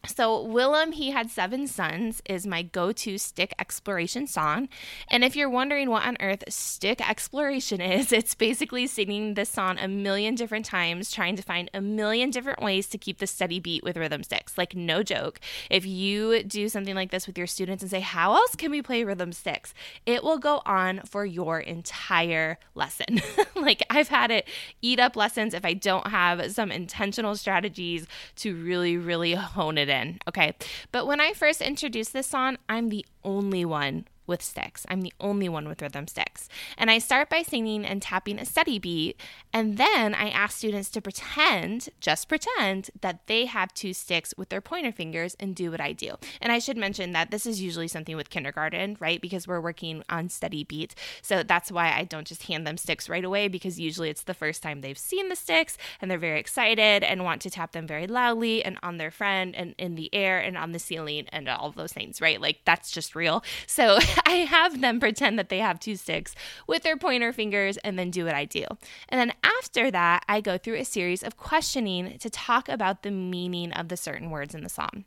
So, 0.05 0.43
Willem, 0.43 0.91
he 0.91 1.13
had 1.13 1.31
seven 1.31 1.69
sons, 1.69 2.23
is 2.29 2.45
my 2.45 2.63
go 2.63 2.91
to 2.91 3.19
stick 3.19 3.55
exploration 3.61 4.27
song. 4.27 4.69
And 5.07 5.23
if 5.23 5.37
you're 5.37 5.49
wondering 5.49 5.91
what 5.91 6.05
on 6.05 6.17
earth 6.19 6.43
stick 6.49 7.09
exploration 7.09 7.81
is, 7.81 8.13
it's 8.13 8.35
basically 8.35 8.89
singing 8.89 9.35
this 9.35 9.49
song 9.49 9.79
a 9.79 9.87
million 9.87 10.35
different 10.35 10.67
times, 10.67 11.13
trying 11.13 11.37
to 11.37 11.43
find 11.43 11.71
a 11.73 11.81
million 11.81 12.31
different 12.31 12.61
ways 12.61 12.89
to 12.89 12.99
keep 12.99 13.19
the 13.19 13.29
steady 13.29 13.61
beat 13.61 13.85
with 13.85 13.97
rhythm 13.97 14.25
sticks. 14.25 14.59
Like, 14.59 14.75
no 14.75 15.05
joke. 15.05 15.39
If 15.71 15.87
you 15.87 16.43
do 16.43 16.69
something 16.69 16.97
like 16.97 17.13
this 17.13 17.29
with 17.29 17.39
your 17.39 17.47
students 17.47 17.83
and 17.83 17.91
say, 17.91 18.01
How 18.01 18.35
else 18.35 18.57
can 18.57 18.73
we 18.73 18.83
play 18.83 19.05
rhythm 19.05 19.33
sticks? 19.33 19.73
It 20.05 20.25
will 20.25 20.39
go 20.39 20.63
on 20.67 21.03
for 21.03 21.25
your 21.25 21.61
entire 21.61 22.59
lesson. 22.75 23.23
like, 23.55 23.85
I've 23.89 24.09
had 24.09 24.33
it 24.33 24.49
eat 24.81 24.99
up 24.99 25.15
lessons 25.15 25.55
if 25.55 25.65
I 25.65 25.75
don't 25.75 26.09
have 26.09 26.51
some 26.51 26.73
intentional 26.73 27.37
strategies 27.37 28.09
to 28.37 28.57
really, 28.57 28.97
really 28.97 29.35
hone 29.35 29.79
it 29.79 29.92
in. 29.93 30.19
Okay. 30.29 30.55
But 30.91 31.07
when 31.07 31.21
I 31.21 31.33
first 31.33 31.61
introduced 31.61 32.13
this 32.13 32.27
song, 32.27 32.59
I'm 32.69 32.89
the 32.89 33.07
only 33.23 33.65
one 33.65 34.07
with 34.33 34.43
sticks. 34.43 34.87
I'm 34.89 35.03
the 35.03 35.13
only 35.21 35.47
one 35.47 35.69
with 35.69 35.83
rhythm 35.83 36.09
sticks. 36.09 36.49
And 36.79 36.91
I 36.91 36.97
start 36.97 37.29
by 37.29 37.43
singing 37.43 37.85
and 37.85 38.01
tapping 38.01 38.39
a 38.39 38.47
steady 38.47 38.79
beat. 38.79 39.21
And 39.53 39.77
then 39.77 40.15
I 40.15 40.31
ask 40.31 40.57
students 40.57 40.89
to 40.93 41.03
pretend, 41.03 41.91
just 42.01 42.31
pretend, 42.31 42.89
that 43.03 43.27
they 43.27 43.45
have 43.45 43.75
two 43.75 43.93
sticks 43.93 44.33
with 44.39 44.49
their 44.49 44.63
pointer 44.63 44.91
fingers 44.91 45.37
and 45.39 45.55
do 45.55 45.71
what 45.71 45.83
I 45.83 45.93
do. 45.93 46.17
And 46.41 46.51
I 46.51 46.61
should 46.61 46.79
mention 46.79 47.13
that 47.13 47.31
this 47.31 47.45
is 47.45 47.61
usually 47.61 47.89
something 47.89 48.17
with 48.17 48.31
kindergarten, 48.31 48.97
right? 49.01 49.21
Because 49.21 49.47
we're 49.47 49.61
working 49.61 50.03
on 50.09 50.31
steady 50.31 50.65
beats. 50.65 50.95
So 51.21 51.43
that's 51.43 51.71
why 51.71 51.93
I 51.93 52.05
don't 52.05 52.27
just 52.27 52.45
hand 52.45 52.67
them 52.67 52.79
sticks 52.79 53.11
right 53.11 53.27
away, 53.27 53.49
because 53.49 53.79
usually 53.79 54.09
it's 54.09 54.23
the 54.23 54.33
first 54.33 54.63
time 54.63 54.81
they've 54.81 54.97
seen 54.97 55.29
the 55.29 55.37
sticks 55.37 55.77
and 56.01 56.11
they're 56.11 56.17
very 56.17 56.41
excited 56.41 57.05
and 57.05 57.23
want 57.23 57.43
to 57.43 57.51
tap 57.51 57.73
them 57.73 57.87
very 57.87 58.07
loudly 58.07 58.65
and 58.65 58.79
on 58.83 58.97
their 58.97 59.11
friend 59.11 59.55
and 59.55 59.75
in 59.77 59.95
the 59.95 60.09
air 60.15 60.39
and 60.39 60.57
on 60.57 60.73
the 60.73 60.79
ceiling 60.79 61.27
and 61.33 61.51
all 61.51 61.71
those 61.71 61.93
things, 61.93 62.19
right? 62.23 62.41
Like 62.41 62.61
that's 62.65 62.91
just 62.91 63.15
real. 63.15 63.45
So 63.67 63.99
I 64.27 64.47
have 64.49 64.81
them 64.81 65.01
pretend 65.01 65.39
that 65.39 65.49
they 65.49 65.59
have 65.59 65.81
two 65.81 65.97
sticks 65.97 66.35
with 66.67 66.83
their 66.83 66.97
pointer 66.97 67.33
fingers 67.33 67.77
and 67.79 67.99
then 67.99 68.11
do 68.11 68.25
what 68.25 68.35
I 68.35 68.45
do. 68.45 68.65
And 69.09 69.21
then 69.21 69.33
after 69.43 69.91
that, 69.91 70.25
I 70.29 70.41
go 70.41 70.59
through 70.59 70.77
a 70.77 70.85
series 70.85 71.23
of 71.23 71.37
questioning 71.37 72.19
to 72.19 72.31
talk 72.31 72.69
about 72.69 73.03
the 73.03 73.11
meaning 73.11 73.73
of 73.73 73.89
the 73.89 73.97
certain 73.97 74.31
words 74.31 74.55
in 74.55 74.63
the 74.63 74.69
psalm. 74.69 75.05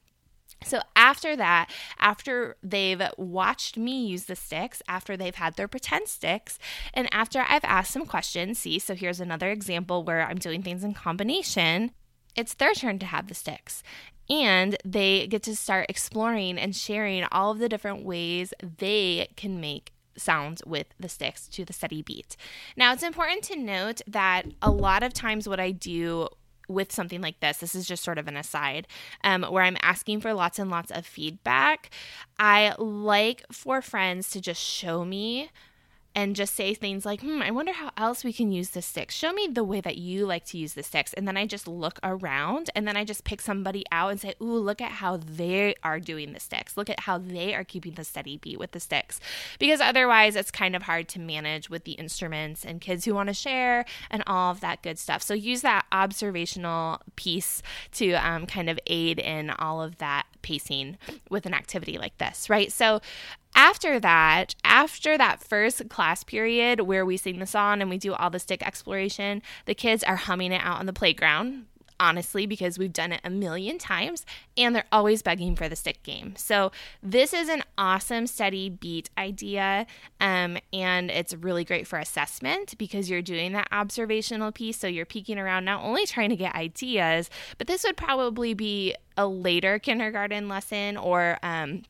So 0.64 0.80
after 0.96 1.36
that, 1.36 1.70
after 2.00 2.56
they've 2.64 3.02
watched 3.18 3.78
me 3.78 4.06
use 4.06 4.26
the 4.26 4.36
sticks, 4.36 4.82
after 4.88 5.18
they've 5.18 5.36
had 5.36 5.56
their 5.56 5.68
pretend 5.68 6.08
sticks, 6.08 6.58
and 6.94 7.08
after 7.12 7.44
I've 7.48 7.64
asked 7.64 7.92
some 7.92 8.06
questions, 8.06 8.60
see, 8.60 8.80
so 8.80 8.96
here's 8.96 9.20
another 9.20 9.52
example 9.52 10.04
where 10.04 10.26
I'm 10.26 10.38
doing 10.38 10.64
things 10.64 10.84
in 10.84 10.94
combination, 10.94 11.92
it's 12.36 12.54
their 12.54 12.74
turn 12.74 13.00
to 13.00 13.06
have 13.06 13.28
the 13.28 13.36
sticks. 13.36 13.84
And 14.30 14.78
they 14.84 15.28
get 15.28 15.44
to 15.44 15.56
start 15.56 15.88
exploring 15.90 16.58
and 16.58 16.76
sharing 16.76 17.26
all 17.32 17.52
of 17.52 17.60
the 17.60 17.70
different 17.70 18.04
ways 18.04 18.54
they 18.78 19.28
can 19.36 19.60
make 19.60 19.92
sounds 20.18 20.62
with 20.66 20.88
the 21.00 21.10
sticks 21.10 21.48
to 21.50 21.66
the 21.66 21.74
steady 21.74 22.02
beat. 22.02 22.36
Now, 22.76 22.94
it's 22.94 23.04
important 23.04 23.44
to 23.44 23.56
note 23.56 24.02
that 24.08 24.44
a 24.62 24.72
lot 24.72 25.04
of 25.04 25.14
times 25.14 25.48
what 25.48 25.60
I 25.60 25.72
do 25.72 26.30
with 26.68 26.92
something 26.92 27.22
like 27.22 27.40
this, 27.42 27.58
this 27.58 27.76
is 27.76 27.88
just 27.88 28.04
sort 28.04 28.18
of 28.18 28.28
an 28.28 28.38
aside, 28.38 28.88
um, 29.24 29.44
where 29.44 29.64
I'm 29.64 29.78
asking 29.82 30.22
for 30.22 30.34
lots 30.34 30.58
and 30.58 30.72
lots 30.72 30.92
of 30.92 31.06
feedback. 31.06 31.92
I 32.40 32.74
like 32.80 33.44
for 33.52 33.82
friends 33.82 34.30
to 34.32 34.42
just 34.42 34.62
show 34.62 35.06
me 35.06 35.52
and 36.16 36.36
just 36.36 36.56
say 36.56 36.74
things 36.74 37.06
like, 37.06 37.22
hmm, 37.22 37.42
I 37.42 37.52
wonder 37.52 37.74
how 37.74 37.92
else 37.98 38.24
we 38.24 38.32
can 38.32 38.52
use 38.52 38.70
the 38.70 38.82
sticks. 38.82 39.14
Show 39.14 39.34
me 39.34 39.48
the 39.52 39.66
way 39.66 39.82
that 39.82 39.98
you 39.98 40.26
like 40.26 40.46
to 40.46 40.58
use 40.58 40.74
the 40.74 40.82
sticks. 40.82 41.14
And 41.14 41.28
then 41.28 41.36
I 41.36 41.46
just 41.46 41.68
look 41.68 42.00
around 42.02 42.70
and 42.74 42.88
then 42.88 42.96
I 42.96 43.04
just 43.04 43.26
pick 43.26 43.42
somebody 43.42 43.84
out 43.92 44.12
and 44.12 44.22
say, 44.22 44.34
ooh, 44.42 44.58
look 44.58 44.82
at 44.82 44.94
how 44.94 45.18
they 45.18 45.76
are 45.84 46.00
doing 46.00 46.32
the 46.32 46.40
sticks. 46.40 46.78
Look 46.78 46.90
at 46.90 47.02
how 47.02 47.18
they 47.18 47.54
are 47.54 47.66
keeping 47.66 47.94
the 47.94 48.06
steady 48.06 48.38
beat 48.38 48.58
with 48.58 48.72
the 48.72 48.80
sticks. 48.80 49.20
Because 49.60 49.82
otherwise, 49.82 50.38
it's 50.38 50.52
kind 50.52 50.76
of 50.76 50.84
hard 50.84 51.10
to 51.10 51.20
manage 51.20 51.70
with 51.70 51.84
the 51.84 51.94
instruments 51.94 52.64
and 52.64 52.80
kids 52.80 53.04
who 53.04 53.14
want 53.14 53.28
to 53.28 53.34
share 53.34 53.86
and 54.10 54.24
all 54.26 54.52
of 54.52 54.62
that 54.62 54.82
good 54.82 54.98
stuff. 54.98 55.22
So 55.22 55.34
use 55.34 55.62
that 55.62 55.86
observational 55.92 57.02
piece 57.18 57.62
to 57.94 58.14
um, 58.14 58.46
kind 58.46 58.70
of 58.70 58.80
aid 58.88 59.20
in 59.20 59.50
all 59.50 59.82
of 59.82 59.98
that 59.98 60.28
pacing 60.46 60.98
with 61.32 61.48
an 61.48 61.54
activity 61.54 61.98
like 61.98 62.16
this, 62.20 62.50
right? 62.50 62.72
So 62.72 63.02
after 63.56 64.00
that, 64.00 64.54
after 64.64 65.18
that 65.18 65.42
first 65.42 65.90
class 65.90 66.24
period 66.24 66.82
where 66.82 67.04
we 67.06 67.18
sing 67.18 67.40
the 67.40 67.48
song 67.48 67.82
and 67.82 67.90
we 67.90 67.98
do 67.98 68.14
all 68.14 68.30
the 68.30 68.40
stick 68.40 68.66
exploration, 68.66 69.42
the 69.66 69.74
kids 69.74 70.04
are 70.04 70.16
humming 70.16 70.52
it 70.52 70.62
out 70.64 70.80
on 70.80 70.86
the 70.86 70.94
playground 70.94 71.66
honestly, 72.00 72.46
because 72.46 72.78
we've 72.78 72.94
done 72.94 73.12
it 73.12 73.22
a 73.24 73.30
million 73.30 73.78
times 73.78 74.26
and 74.58 74.76
they're 74.76 74.86
always 74.92 75.22
begging 75.22 75.56
for 75.56 75.70
the 75.70 75.76
stick 75.76 76.02
game. 76.04 76.36
So, 76.38 76.72
this 77.02 77.34
is 77.34 77.50
an 77.50 77.64
awesome 77.78 78.28
steady 78.28 78.70
beat 78.70 79.10
idea. 79.18 79.86
Um, 80.20 80.58
and 80.72 81.12
it's 81.12 81.34
really 81.34 81.64
great 81.64 81.88
for 81.88 82.00
assessment 82.00 82.78
because 82.78 83.10
you're 83.10 83.22
doing 83.22 83.54
that 83.54 83.68
observational 83.72 84.52
piece. 84.52 84.78
So, 84.78 84.88
you're 84.88 85.06
peeking 85.06 85.38
around, 85.38 85.66
not 85.66 85.84
only 85.84 86.06
trying 86.06 86.30
to 86.30 86.36
get 86.36 86.56
ideas, 86.56 87.30
but 87.58 87.68
this 87.68 87.84
would 87.84 87.98
probably 87.98 88.54
be 88.54 88.96
a 89.18 89.28
later 89.28 89.80
kindergarten 89.80 90.48
lesson 90.48 90.98
or 90.98 91.38
um, 91.44 91.84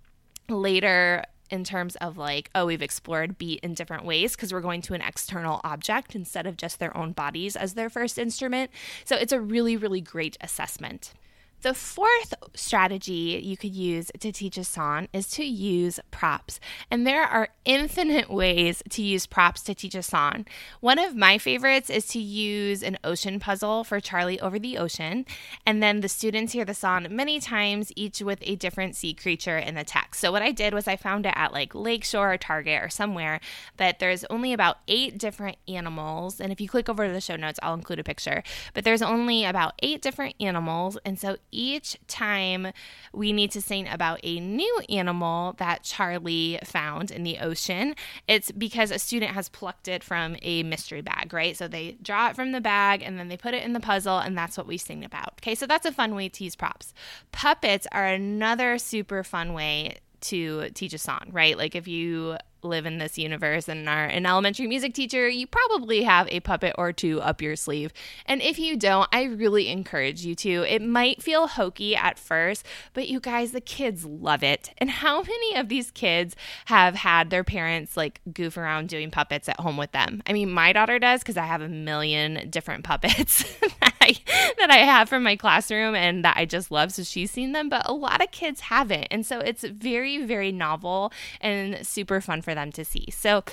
later 0.49 1.23
in 1.49 1.63
terms 1.63 1.95
of 1.97 2.17
like, 2.17 2.49
oh, 2.55 2.65
we've 2.65 2.81
explored 2.81 3.37
beat 3.37 3.59
in 3.61 3.73
different 3.73 4.05
ways 4.05 4.35
because 4.35 4.51
we're 4.53 4.61
going 4.61 4.81
to 4.81 4.93
an 4.93 5.01
external 5.01 5.61
object 5.63 6.15
instead 6.15 6.47
of 6.47 6.57
just 6.57 6.79
their 6.79 6.95
own 6.95 7.11
bodies 7.11 7.55
as 7.55 7.73
their 7.73 7.89
first 7.89 8.17
instrument. 8.17 8.71
So 9.03 9.15
it's 9.15 9.33
a 9.33 9.39
really, 9.39 9.77
really 9.77 10.01
great 10.01 10.37
assessment. 10.41 11.13
The 11.61 11.73
fourth 11.73 12.35
strategy 12.53 13.41
you 13.43 13.57
could 13.57 13.73
use 13.73 14.11
to 14.19 14.31
teach 14.31 14.55
a 14.55 14.63
song 14.63 15.07
is 15.11 15.27
to 15.29 15.43
use 15.43 15.99
props. 16.11 16.59
And 16.91 17.07
there 17.07 17.23
are 17.23 17.49
infinite 17.65 18.29
ways 18.29 18.83
to 18.91 19.01
use 19.01 19.25
props 19.25 19.61
to 19.63 19.73
teach 19.73 19.95
a 19.95 20.03
song. 20.03 20.45
One 20.79 20.99
of 20.99 21.15
my 21.15 21.39
favorites 21.39 21.89
is 21.89 22.05
to 22.09 22.19
use 22.19 22.83
an 22.83 22.99
ocean 23.03 23.39
puzzle 23.39 23.83
for 23.83 23.99
Charlie 23.99 24.39
Over 24.39 24.59
the 24.59 24.77
Ocean. 24.77 25.25
And 25.65 25.81
then 25.81 26.01
the 26.01 26.07
students 26.07 26.53
hear 26.53 26.65
the 26.65 26.75
song 26.75 27.07
many 27.09 27.39
times, 27.39 27.91
each 27.95 28.21
with 28.21 28.39
a 28.43 28.55
different 28.55 28.95
sea 28.95 29.15
creature 29.15 29.57
in 29.57 29.73
the 29.73 29.83
text. 29.83 30.21
So 30.21 30.31
what 30.31 30.43
I 30.43 30.51
did 30.51 30.73
was 30.73 30.87
I 30.87 30.95
found 30.95 31.25
it 31.25 31.33
at 31.35 31.51
like 31.51 31.73
Lakeshore 31.73 32.33
or 32.33 32.37
Target 32.37 32.83
or 32.83 32.89
somewhere 32.89 33.39
that 33.77 33.97
there's 33.97 34.23
only 34.25 34.53
about 34.53 34.77
eight 34.87 35.17
different 35.17 35.57
animals. 35.67 36.39
And 36.39 36.51
if 36.51 36.61
you 36.61 36.69
click 36.69 36.89
over 36.89 37.07
to 37.07 37.13
the 37.13 37.21
show 37.21 37.35
notes, 37.35 37.59
I'll 37.63 37.73
include 37.73 37.99
a 37.99 38.03
picture. 38.03 38.43
But 38.75 38.83
there's 38.83 39.01
only 39.01 39.45
about 39.45 39.73
eight 39.81 40.03
different 40.03 40.35
animals. 40.39 40.99
And 41.03 41.19
so 41.19 41.37
each 41.51 41.97
time 42.07 42.71
we 43.13 43.33
need 43.33 43.51
to 43.51 43.61
sing 43.61 43.87
about 43.87 44.19
a 44.23 44.39
new 44.39 44.81
animal 44.89 45.53
that 45.57 45.83
Charlie 45.83 46.59
found 46.63 47.11
in 47.11 47.23
the 47.23 47.39
ocean, 47.39 47.95
it's 48.27 48.51
because 48.51 48.91
a 48.91 48.99
student 48.99 49.31
has 49.31 49.49
plucked 49.49 49.87
it 49.87 50.03
from 50.03 50.35
a 50.41 50.63
mystery 50.63 51.01
bag, 51.01 51.33
right? 51.33 51.55
So 51.55 51.67
they 51.67 51.97
draw 52.01 52.29
it 52.29 52.35
from 52.35 52.51
the 52.51 52.61
bag 52.61 53.01
and 53.01 53.17
then 53.17 53.27
they 53.27 53.37
put 53.37 53.53
it 53.53 53.63
in 53.63 53.73
the 53.73 53.79
puzzle, 53.79 54.19
and 54.19 54.37
that's 54.37 54.57
what 54.57 54.67
we 54.67 54.77
sing 54.77 55.03
about. 55.03 55.33
Okay, 55.41 55.55
so 55.55 55.65
that's 55.65 55.85
a 55.85 55.91
fun 55.91 56.15
way 56.15 56.29
to 56.29 56.43
use 56.43 56.55
props. 56.55 56.93
Puppets 57.31 57.87
are 57.91 58.05
another 58.05 58.77
super 58.77 59.23
fun 59.23 59.53
way 59.53 59.97
to 60.29 60.69
teach 60.69 60.93
a 60.93 60.97
song, 60.97 61.29
right? 61.31 61.57
Like 61.57 61.75
if 61.75 61.87
you 61.87 62.37
live 62.65 62.85
in 62.85 62.97
this 62.97 63.17
universe 63.17 63.69
and 63.69 63.87
are 63.87 64.05
an 64.05 64.25
elementary 64.25 64.67
music 64.67 64.93
teacher, 64.93 65.29
you 65.29 65.47
probably 65.47 66.03
have 66.03 66.27
a 66.29 66.39
puppet 66.41 66.73
or 66.77 66.91
two 66.91 67.21
up 67.21 67.41
your 67.41 67.55
sleeve. 67.55 67.93
And 68.25 68.41
if 68.41 68.59
you 68.59 68.75
don't, 68.75 69.07
I 69.13 69.23
really 69.23 69.69
encourage 69.69 70.25
you 70.25 70.35
to. 70.35 70.63
It 70.63 70.81
might 70.81 71.21
feel 71.21 71.47
hokey 71.47 71.95
at 71.95 72.19
first, 72.19 72.65
but 72.93 73.07
you 73.07 73.19
guys, 73.19 73.51
the 73.51 73.61
kids 73.61 74.03
love 74.05 74.43
it. 74.43 74.71
And 74.77 74.89
how 74.89 75.21
many 75.21 75.55
of 75.55 75.69
these 75.69 75.91
kids 75.91 76.35
have 76.65 76.95
had 76.95 77.29
their 77.29 77.43
parents 77.43 77.95
like 77.95 78.21
goof 78.33 78.57
around 78.57 78.89
doing 78.89 79.11
puppets 79.11 79.47
at 79.47 79.59
home 79.59 79.77
with 79.77 79.91
them? 79.91 80.21
I 80.27 80.33
mean, 80.33 80.51
my 80.51 80.73
daughter 80.73 80.99
does 80.99 81.21
because 81.21 81.37
I 81.37 81.45
have 81.45 81.61
a 81.61 81.69
million 81.69 82.49
different 82.49 82.83
puppets 82.83 83.45
I, 84.05 84.53
that 84.57 84.71
I 84.71 84.77
have 84.77 85.09
from 85.09 85.23
my 85.23 85.35
classroom 85.35 85.95
and 85.95 86.23
that 86.23 86.37
I 86.37 86.45
just 86.45 86.71
love. 86.71 86.91
So 86.91 87.03
she's 87.03 87.31
seen 87.31 87.51
them, 87.51 87.69
but 87.69 87.83
a 87.85 87.93
lot 87.93 88.23
of 88.23 88.31
kids 88.31 88.61
haven't. 88.61 89.07
And 89.11 89.25
so 89.25 89.39
it's 89.39 89.63
very, 89.63 90.23
very 90.23 90.51
novel 90.51 91.11
and 91.41 91.85
super 91.85 92.21
fun 92.21 92.41
for 92.41 92.55
them 92.55 92.71
to 92.73 92.85
see. 92.85 93.07
So 93.11 93.43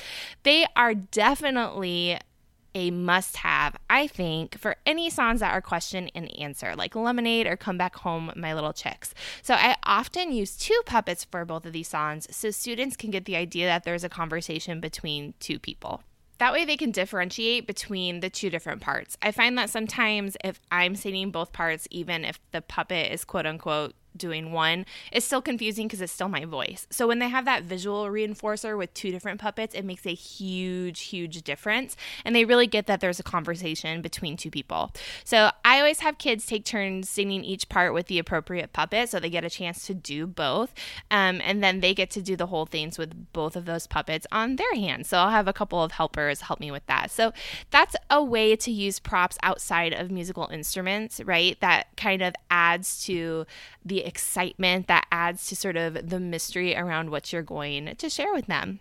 they 0.42 0.66
are 0.76 0.94
definitely 0.94 2.18
a 2.75 2.90
must 2.90 3.38
have, 3.38 3.76
I 3.90 4.06
think, 4.06 4.59
for 4.59 4.76
any 4.87 5.11
songs 5.11 5.40
that 5.40 5.52
are 5.52 5.61
question 5.61 6.09
and 6.14 6.35
answer, 6.38 6.75
like 6.75 6.94
Lemonade 6.94 7.47
or 7.47 7.56
Come 7.56 7.76
Back 7.76 7.97
Home, 7.97 8.32
My 8.35 8.54
Little 8.54 8.73
Chicks. 8.73 9.14
So 9.42 9.54
I 9.54 9.76
often 9.85 10.32
use 10.32 10.56
two 10.56 10.80
puppets 10.87 11.25
for 11.25 11.44
both 11.44 11.66
of 11.66 11.73
these 11.73 11.88
songs 11.88 12.26
so 12.35 12.50
students 12.50 12.97
can 12.97 13.11
get 13.11 13.26
the 13.26 13.37
idea 13.37 13.66
that 13.66 13.85
there's 13.85 14.04
a 14.04 14.09
conversation 14.09 14.80
between 14.80 15.35
two 15.38 15.59
people. 15.59 16.02
That 16.42 16.52
way 16.52 16.64
they 16.64 16.76
can 16.76 16.90
differentiate 16.90 17.68
between 17.68 18.18
the 18.18 18.28
two 18.28 18.50
different 18.50 18.80
parts. 18.80 19.16
I 19.22 19.30
find 19.30 19.56
that 19.58 19.70
sometimes 19.70 20.37
if 20.42 20.58
I'm 20.72 20.96
singing 20.96 21.30
both 21.30 21.52
parts, 21.52 21.87
even 21.92 22.25
if 22.25 22.40
the 22.50 22.61
puppet 22.61 23.12
is 23.12 23.25
quote 23.25 23.46
unquote 23.46 23.94
doing 24.16 24.52
one 24.52 24.85
it's 25.11 25.26
still 25.26 25.42
confusing 25.42 25.87
because 25.87 26.00
it's 26.00 26.12
still 26.12 26.28
my 26.28 26.45
voice. 26.45 26.87
So 26.90 27.07
when 27.07 27.19
they 27.19 27.28
have 27.28 27.45
that 27.45 27.64
visual 27.64 28.04
reinforcer 28.07 28.76
with 28.76 28.92
two 28.95 29.11
different 29.11 29.40
puppets, 29.40 29.75
it 29.75 29.85
makes 29.85 30.07
a 30.07 30.14
huge, 30.14 31.00
huge 31.02 31.42
difference. 31.42 31.97
And 32.25 32.35
they 32.35 32.45
really 32.45 32.66
get 32.66 32.87
that 32.87 33.00
there's 33.00 33.21
a 33.21 33.25
conversation 33.25 34.02
between 34.02 34.37
two 34.37 34.50
people. 34.50 34.90
So 35.25 35.50
I 35.64 35.78
always 35.78 36.00
have 36.00 36.19
kids 36.19 36.47
take 36.47 36.64
turns 36.64 37.09
singing 37.09 37.45
each 37.45 37.69
part 37.69 37.95
with 37.95 38.07
the 38.07 38.19
appropriate 38.19 38.73
puppet 38.73 39.09
so 39.09 39.21
they 39.21 39.31
get 39.31 39.45
a 39.45 39.50
chance 39.50 39.87
to 39.87 39.95
do 39.95 40.26
both. 40.26 40.73
Um, 41.11 41.40
and 41.45 41.62
then 41.62 41.81
they 41.81 41.95
get 41.95 42.11
to 42.11 42.23
do 42.23 42.37
the 42.37 42.47
whole 42.47 42.66
things 42.66 42.99
with 42.99 43.33
both 43.33 43.57
of 43.57 43.64
those 43.64 43.87
puppets 43.87 44.26
on 44.33 44.57
their 44.57 44.75
hands. 44.75 45.09
So 45.09 45.19
I'll 45.19 45.31
have 45.31 45.49
a 45.49 45.52
couple 45.52 45.83
of 45.83 45.92
helpers 45.92 46.42
help 46.42 46.61
me 46.61 46.71
with 46.71 46.87
that. 46.87 47.11
So 47.11 47.33
that's 47.71 47.97
a 48.11 48.23
way 48.23 48.57
to 48.57 48.71
use 48.71 48.99
props 48.99 49.38
outside 49.42 49.92
of 49.92 50.11
musical 50.11 50.49
instruments, 50.52 51.21
right? 51.25 51.59
That 51.61 51.88
kind 51.97 52.23
of 52.23 52.35
adds 52.50 53.04
to 53.04 53.47
the 53.85 54.01
excitement 54.06 54.87
that 54.88 55.06
adds 55.11 55.47
to 55.49 55.56
sort 55.56 55.76
of 55.76 56.09
the 56.09 56.21
mystery 56.21 56.76
around 56.76 57.11
what 57.11 57.32
you're 57.32 57.42
going 57.42 57.94
to 57.97 58.11
share 58.11 58.32
with 58.32 58.47
them. 58.47 58.80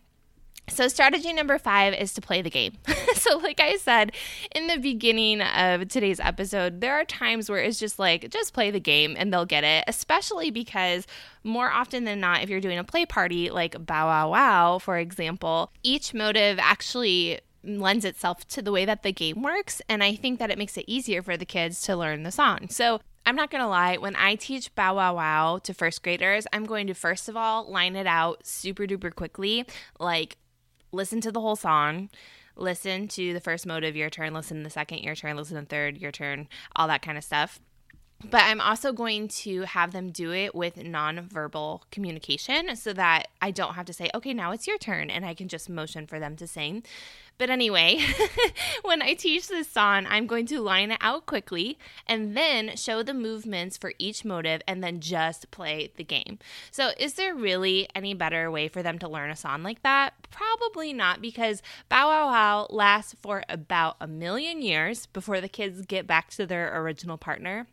So, 0.70 0.88
strategy 0.88 1.34
number 1.34 1.58
five 1.58 1.94
is 1.94 2.14
to 2.14 2.22
play 2.22 2.42
the 2.42 2.50
game. 2.50 2.74
so, 3.16 3.38
like 3.40 3.60
I 3.60 3.76
said 3.76 4.14
in 4.56 4.68
the 4.68 4.78
beginning 4.78 5.42
of 5.42 5.90
today's 5.90 6.20
episode, 6.20 6.80
there 6.80 6.94
are 6.94 7.04
times 7.04 7.50
where 7.50 7.60
it's 7.60 7.80
just 7.80 8.00
like, 8.00 8.30
just 8.30 8.54
play 8.54 8.72
the 8.72 8.80
game 8.80 9.16
and 9.18 9.34
they'll 9.34 9.46
get 9.46 9.66
it, 9.66 9.84
especially 9.88 10.50
because 10.50 11.08
more 11.44 11.70
often 11.70 12.06
than 12.06 12.22
not, 12.22 12.42
if 12.42 12.50
you're 12.50 12.62
doing 12.62 12.78
a 12.78 12.84
play 12.84 13.06
party 13.06 13.50
like 13.50 13.86
Bow 13.86 14.08
Wow 14.08 14.32
Wow, 14.32 14.80
for 14.80 14.98
example, 14.98 15.72
each 15.84 16.14
motive 16.14 16.58
actually 16.60 17.40
lends 17.64 18.06
itself 18.06 18.48
to 18.48 18.62
the 18.62 18.72
way 18.72 18.86
that 18.86 19.04
the 19.04 19.12
game 19.12 19.42
works. 19.42 19.82
And 19.90 20.04
I 20.04 20.16
think 20.16 20.40
that 20.40 20.52
it 20.52 20.58
makes 20.58 20.78
it 20.78 20.86
easier 20.88 21.22
for 21.22 21.36
the 21.36 21.46
kids 21.46 21.82
to 21.84 21.96
learn 21.96 22.24
the 22.24 22.32
song. 22.32 22.70
So, 22.70 23.02
I'm 23.26 23.36
not 23.36 23.52
going 23.52 23.62
to 23.62 23.68
lie, 23.68 23.98
when 23.98 24.16
I 24.16 24.36
teach 24.36 24.74
Bow 24.76 24.96
Wow 24.96 25.16
Wow 25.16 25.60
to 25.64 25.74
first 25.74 26.02
graders, 26.04 26.48
I'm 26.52 26.66
going 26.66 26.88
to 26.88 26.94
first 26.94 27.30
of 27.30 27.38
all 27.38 27.70
line 27.70 27.96
it 27.96 28.08
out 28.08 28.46
super 28.46 28.84
duper 28.86 29.14
quickly. 29.14 29.66
Like, 30.00 30.38
listen 30.92 31.22
to 31.22 31.32
the 31.32 31.40
whole 31.40 31.56
song, 31.56 32.10
listen 32.56 33.08
to 33.10 33.34
the 33.34 33.40
first 33.40 33.66
motive, 33.66 33.96
your 33.96 34.10
turn, 34.10 34.34
listen 34.34 34.58
to 34.58 34.64
the 34.64 34.70
second, 34.70 35.00
your 35.00 35.16
turn, 35.16 35.38
listen 35.38 35.56
to 35.56 35.62
the 35.62 35.68
third, 35.68 35.98
your 35.98 36.12
turn, 36.12 36.48
all 36.76 36.88
that 36.88 37.02
kind 37.02 37.18
of 37.18 37.24
stuff. 37.24 37.60
But 38.30 38.44
I'm 38.44 38.62
also 38.62 38.94
going 38.94 39.28
to 39.30 39.62
have 39.62 39.92
them 39.92 40.12
do 40.12 40.32
it 40.34 40.54
with 40.54 40.76
nonverbal 40.76 41.82
communication 41.92 42.76
so 42.76 42.94
that 42.94 43.30
I 43.42 43.52
don't 43.52 43.74
have 43.74 43.86
to 43.88 43.94
say, 43.94 44.10
okay, 44.14 44.34
now 44.34 44.52
it's 44.52 44.68
your 44.68 44.78
turn, 44.78 45.10
and 45.10 45.26
I 45.26 45.34
can 45.34 45.48
just 45.48 45.70
motion 45.70 46.08
for 46.08 46.20
them 46.20 46.36
to 46.38 46.48
sing. 46.48 46.84
But 47.38 47.50
anyway, 47.50 48.00
when 48.84 49.02
I 49.02 49.16
teach 49.16 49.48
this 49.48 49.68
song, 49.68 50.06
I'm 50.08 50.28
going 50.28 50.46
to 50.48 50.62
line 50.62 50.92
it 50.92 51.00
out 51.02 51.26
quickly 51.26 51.80
and 52.06 52.38
then 52.38 52.76
show 52.76 53.02
the 53.02 53.16
movements 53.16 53.78
for 53.78 53.94
each 53.98 54.24
motive 54.24 54.62
and 54.68 54.84
then 54.84 55.00
just 55.00 55.50
play 55.50 55.92
the 55.96 56.04
game. 56.04 56.38
So, 56.70 56.92
is 57.00 57.16
there 57.16 57.34
really 57.34 57.90
any 57.96 58.14
better 58.14 58.52
way 58.52 58.68
for 58.68 58.84
them 58.84 59.00
to 59.00 59.08
learn 59.10 59.32
a 59.32 59.36
song 59.36 59.64
like 59.64 59.82
that? 59.82 60.14
Probably 60.30 60.94
not 60.94 61.20
because 61.20 61.64
Bow 61.90 62.10
Wow 62.10 62.28
Wow 62.28 62.68
lasts 62.70 63.16
for 63.22 63.44
about 63.50 63.96
a 64.00 64.08
million 64.08 64.62
years 64.62 65.08
before 65.08 65.42
the 65.42 65.50
kids 65.50 65.88
get 65.88 66.06
back 66.06 66.30
to 66.32 66.46
their 66.46 66.80
original 66.80 67.18
partner 67.18 67.66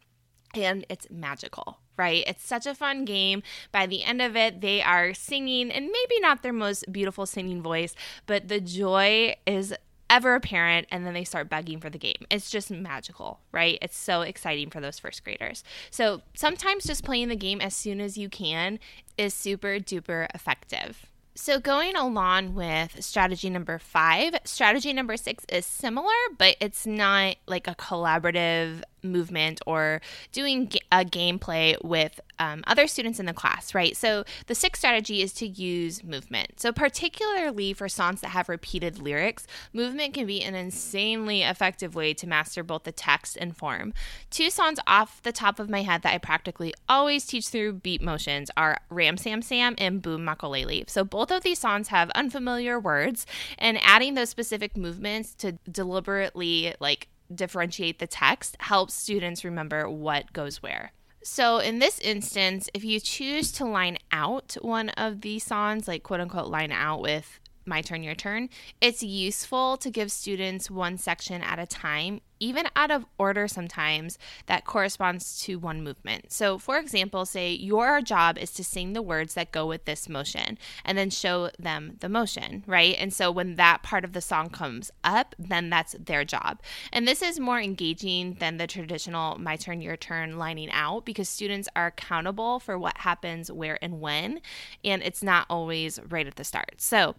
and 0.55 0.87
it's 0.89 1.07
magical 1.11 1.79
right? 1.99 2.23
It's 2.29 2.47
such 2.47 2.65
a 2.65 2.77
fun 2.77 3.05
game. 3.05 3.43
By 3.73 3.87
the 3.87 4.05
end 4.05 4.23
of 4.23 4.37
it, 4.37 4.61
they 4.61 4.81
are 4.81 5.13
singing, 5.15 5.73
and 5.73 5.87
maybe 5.87 6.21
not 6.21 6.45
their 6.45 6.53
most 6.53 6.91
beautiful 6.93 7.27
singing 7.27 7.61
voice, 7.61 7.93
but 8.25 8.47
the 8.47 8.61
joy 8.61 9.35
is 9.47 9.75
ever 10.11 10.35
apparent 10.35 10.87
and 10.91 11.05
then 11.05 11.15
they 11.15 11.25
start 11.25 11.51
begging 11.51 11.81
for 11.81 11.91
the 11.91 11.99
game. 11.99 12.27
It's 12.31 12.51
just 12.51 12.71
magical, 12.71 13.41
right? 13.53 13.79
It's 13.83 13.97
so 13.97 14.23
exciting 14.23 14.71
for 14.71 14.81
those 14.81 14.99
first 14.99 15.23
graders. 15.23 15.63
So 15.91 16.23
sometimes 16.35 16.85
just 16.85 17.05
playing 17.05 17.29
the 17.29 17.37
game 17.37 17.61
as 17.61 17.77
soon 17.77 18.01
as 18.01 18.17
you 18.17 18.29
can 18.29 18.79
is 19.17 19.35
super 19.35 19.79
duper 19.79 20.27
effective. 20.35 21.07
So, 21.41 21.61
going 21.61 21.95
along 21.95 22.57
with 22.57 23.01
strategy 23.05 23.49
number 23.49 23.79
five, 23.79 24.35
strategy 24.43 24.93
number 24.93 25.17
six 25.17 25.47
is 25.49 25.65
similar, 25.65 26.11
but 26.37 26.57
it's 26.61 26.85
not 26.85 27.37
like 27.47 27.69
a 27.69 27.77
collaborative 27.77 28.83
movement 29.03 29.61
or 29.67 30.01
doing 30.33 30.71
a 30.93 31.05
gameplay 31.05 31.83
with 31.85 32.21
um, 32.39 32.63
other 32.67 32.87
students 32.87 33.19
in 33.19 33.27
the 33.27 33.33
class, 33.33 33.75
right? 33.75 33.97
So 33.97 34.25
the 34.47 34.55
sixth 34.55 34.81
strategy 34.81 35.23
is 35.23 35.33
to 35.35 35.47
use 35.47 36.05
movement. 36.05 36.61
So, 36.61 36.73
particularly 36.73 37.73
for 37.73 37.89
songs 37.89 38.21
that 38.21 38.29
have 38.29 38.49
repeated 38.49 38.99
lyrics, 38.99 39.47
movement 39.73 40.15
can 40.15 40.27
be 40.27 40.43
an 40.43 40.55
insanely 40.55 41.43
effective 41.43 41.95
way 41.95 42.15
to 42.15 42.27
master 42.27 42.63
both 42.63 42.85
the 42.85 42.93
text 42.93 43.37
and 43.37 43.57
form. 43.57 43.93
Two 44.31 44.51
songs 44.51 44.79
off 44.87 45.23
the 45.23 45.33
top 45.33 45.59
of 45.59 45.69
my 45.69 45.83
head 45.83 46.03
that 46.03 46.15
I 46.15 46.19
practically 46.19 46.75
always 46.89 47.27
teach 47.27 47.49
through 47.49 47.75
beat 47.75 48.03
motions 48.03 48.51
are 48.57 48.79
Ram 48.91 49.17
Sam 49.17 49.43
Sam 49.43 49.75
and 49.79 50.03
Boom 50.03 50.25
Makalele. 50.25 50.89
So, 50.89 51.05
both 51.05 51.31
of 51.31 51.43
these 51.43 51.59
songs 51.59 51.89
have 51.89 52.11
unfamiliar 52.11 52.79
words, 52.79 53.27
and 53.59 53.79
adding 53.83 54.15
those 54.15 54.31
specific 54.31 54.77
movements 54.77 55.35
to 55.35 55.53
deliberately 55.71 56.75
like 56.81 57.09
differentiate 57.35 57.99
the 57.99 58.07
text 58.07 58.57
helps 58.61 58.95
students 58.95 59.45
remember 59.45 59.89
what 59.89 60.33
goes 60.33 60.63
where. 60.63 60.93
So, 61.23 61.59
in 61.59 61.79
this 61.79 61.99
instance, 61.99 62.71
if 62.73 62.85
you 62.85 63.01
choose 63.01 63.53
to 63.53 63.65
line 63.65 63.99
out 64.13 64.57
one 64.63 64.91
of 64.91 65.21
these 65.21 65.45
songs, 65.45 65.89
like 65.89 66.03
quote 66.03 66.21
unquote 66.21 66.47
line 66.47 66.73
out 66.73 67.01
with 67.01 67.41
my 67.67 67.83
turn, 67.83 68.03
your 68.03 68.15
turn, 68.15 68.49
it's 68.81 69.03
useful 69.03 69.77
to 69.79 69.91
give 69.91 70.11
students 70.11 70.71
one 70.71 70.97
section 70.97 71.43
at 71.43 71.59
a 71.59 71.67
time, 71.67 72.21
even 72.41 72.67
out 72.77 72.91
of 72.91 73.07
order 73.19 73.49
sometimes, 73.49 74.19
that 74.47 74.65
corresponds 74.65 75.41
to 75.43 75.59
one 75.59 75.83
movement. 75.83 76.33
So, 76.33 76.59
for 76.59 76.79
example, 76.79 77.25
say 77.25 77.53
your 77.53 78.01
job 78.01 78.39
is 78.39 78.51
to 78.53 78.65
sing 78.65 78.93
the 78.93 79.03
words 79.03 79.35
that 79.35 79.53
go 79.53 79.67
with 79.67 79.85
this 79.85 80.09
motion 80.09 80.59
and 80.85 80.97
then 80.97 81.11
show 81.11 81.51
them 81.59 81.97
the 82.01 82.09
motion, 82.09 82.65
right? 82.67 82.97
And 82.99 83.13
so, 83.13 83.31
when 83.31 83.57
that 83.57 83.83
part 83.83 84.05
of 84.05 84.13
the 84.13 84.21
song 84.21 84.51
comes 84.51 84.91
up, 85.05 85.35
then 85.39 85.71
that's 85.71 85.95
their 85.99 86.25
job. 86.25 86.61
And 86.93 87.07
this 87.07 87.23
is 87.23 87.41
more 87.41 87.61
engaging 87.61 88.35
than 88.35 88.57
the 88.57 88.67
traditional 88.67 89.39
my 89.39 89.57
turn, 89.57 89.81
your 89.81 89.97
turn 89.97 90.39
lining 90.39 90.71
out 90.71 91.05
because 91.05 91.29
students 91.29 91.69
are 91.77 91.87
accountable 91.87 92.61
for 92.61 92.79
what 92.79 92.99
happens 92.99 93.51
where 93.51 93.79
and 93.83 94.01
when, 94.01 94.41
and 94.85 95.03
it's 95.03 95.23
not 95.23 95.47
always 95.51 95.99
right 96.09 96.27
at 96.27 96.37
the 96.37 96.45
start. 96.45 96.81
So, 96.81 97.15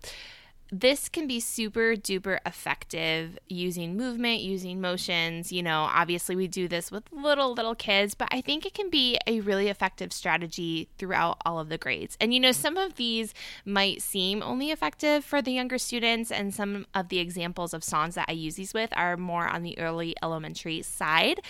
this 0.71 1.09
can 1.09 1.27
be 1.27 1.39
super 1.39 1.95
duper 1.95 2.39
effective 2.45 3.37
using 3.47 3.97
movement, 3.97 4.41
using 4.41 4.79
motions. 4.79 5.51
You 5.51 5.63
know, 5.63 5.87
obviously 5.91 6.35
we 6.35 6.47
do 6.47 6.67
this 6.67 6.91
with 6.91 7.03
little, 7.11 7.53
little 7.53 7.75
kids, 7.75 8.13
but 8.13 8.27
I 8.31 8.41
think 8.41 8.65
it 8.65 8.73
can 8.73 8.89
be 8.89 9.17
a 9.25 9.39
really 9.41 9.67
effective 9.67 10.13
strategy 10.13 10.89
throughout 10.97 11.37
all 11.45 11.59
of 11.59 11.69
the 11.69 11.77
grades. 11.77 12.17
And, 12.21 12.33
you 12.33 12.39
know, 12.39 12.51
some 12.51 12.77
of 12.77 12.95
these 12.95 13.33
might 13.65 14.01
seem 14.01 14.43
only 14.43 14.69
effective 14.71 15.25
for 15.25 15.41
the 15.41 15.51
younger 15.51 15.77
students, 15.77 16.31
and 16.31 16.53
some 16.53 16.85
of 16.93 17.09
the 17.09 17.19
examples 17.19 17.73
of 17.73 17.83
songs 17.83 18.15
that 18.15 18.25
I 18.27 18.33
use 18.33 18.55
these 18.55 18.73
with 18.73 18.91
are 18.95 19.17
more 19.17 19.47
on 19.47 19.63
the 19.63 19.77
early 19.79 20.15
elementary 20.21 20.81
side. 20.83 21.41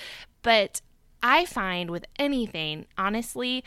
But 0.41 0.81
I 1.21 1.45
find 1.45 1.91
with 1.91 2.05
anything, 2.17 2.85
honestly, 2.97 3.63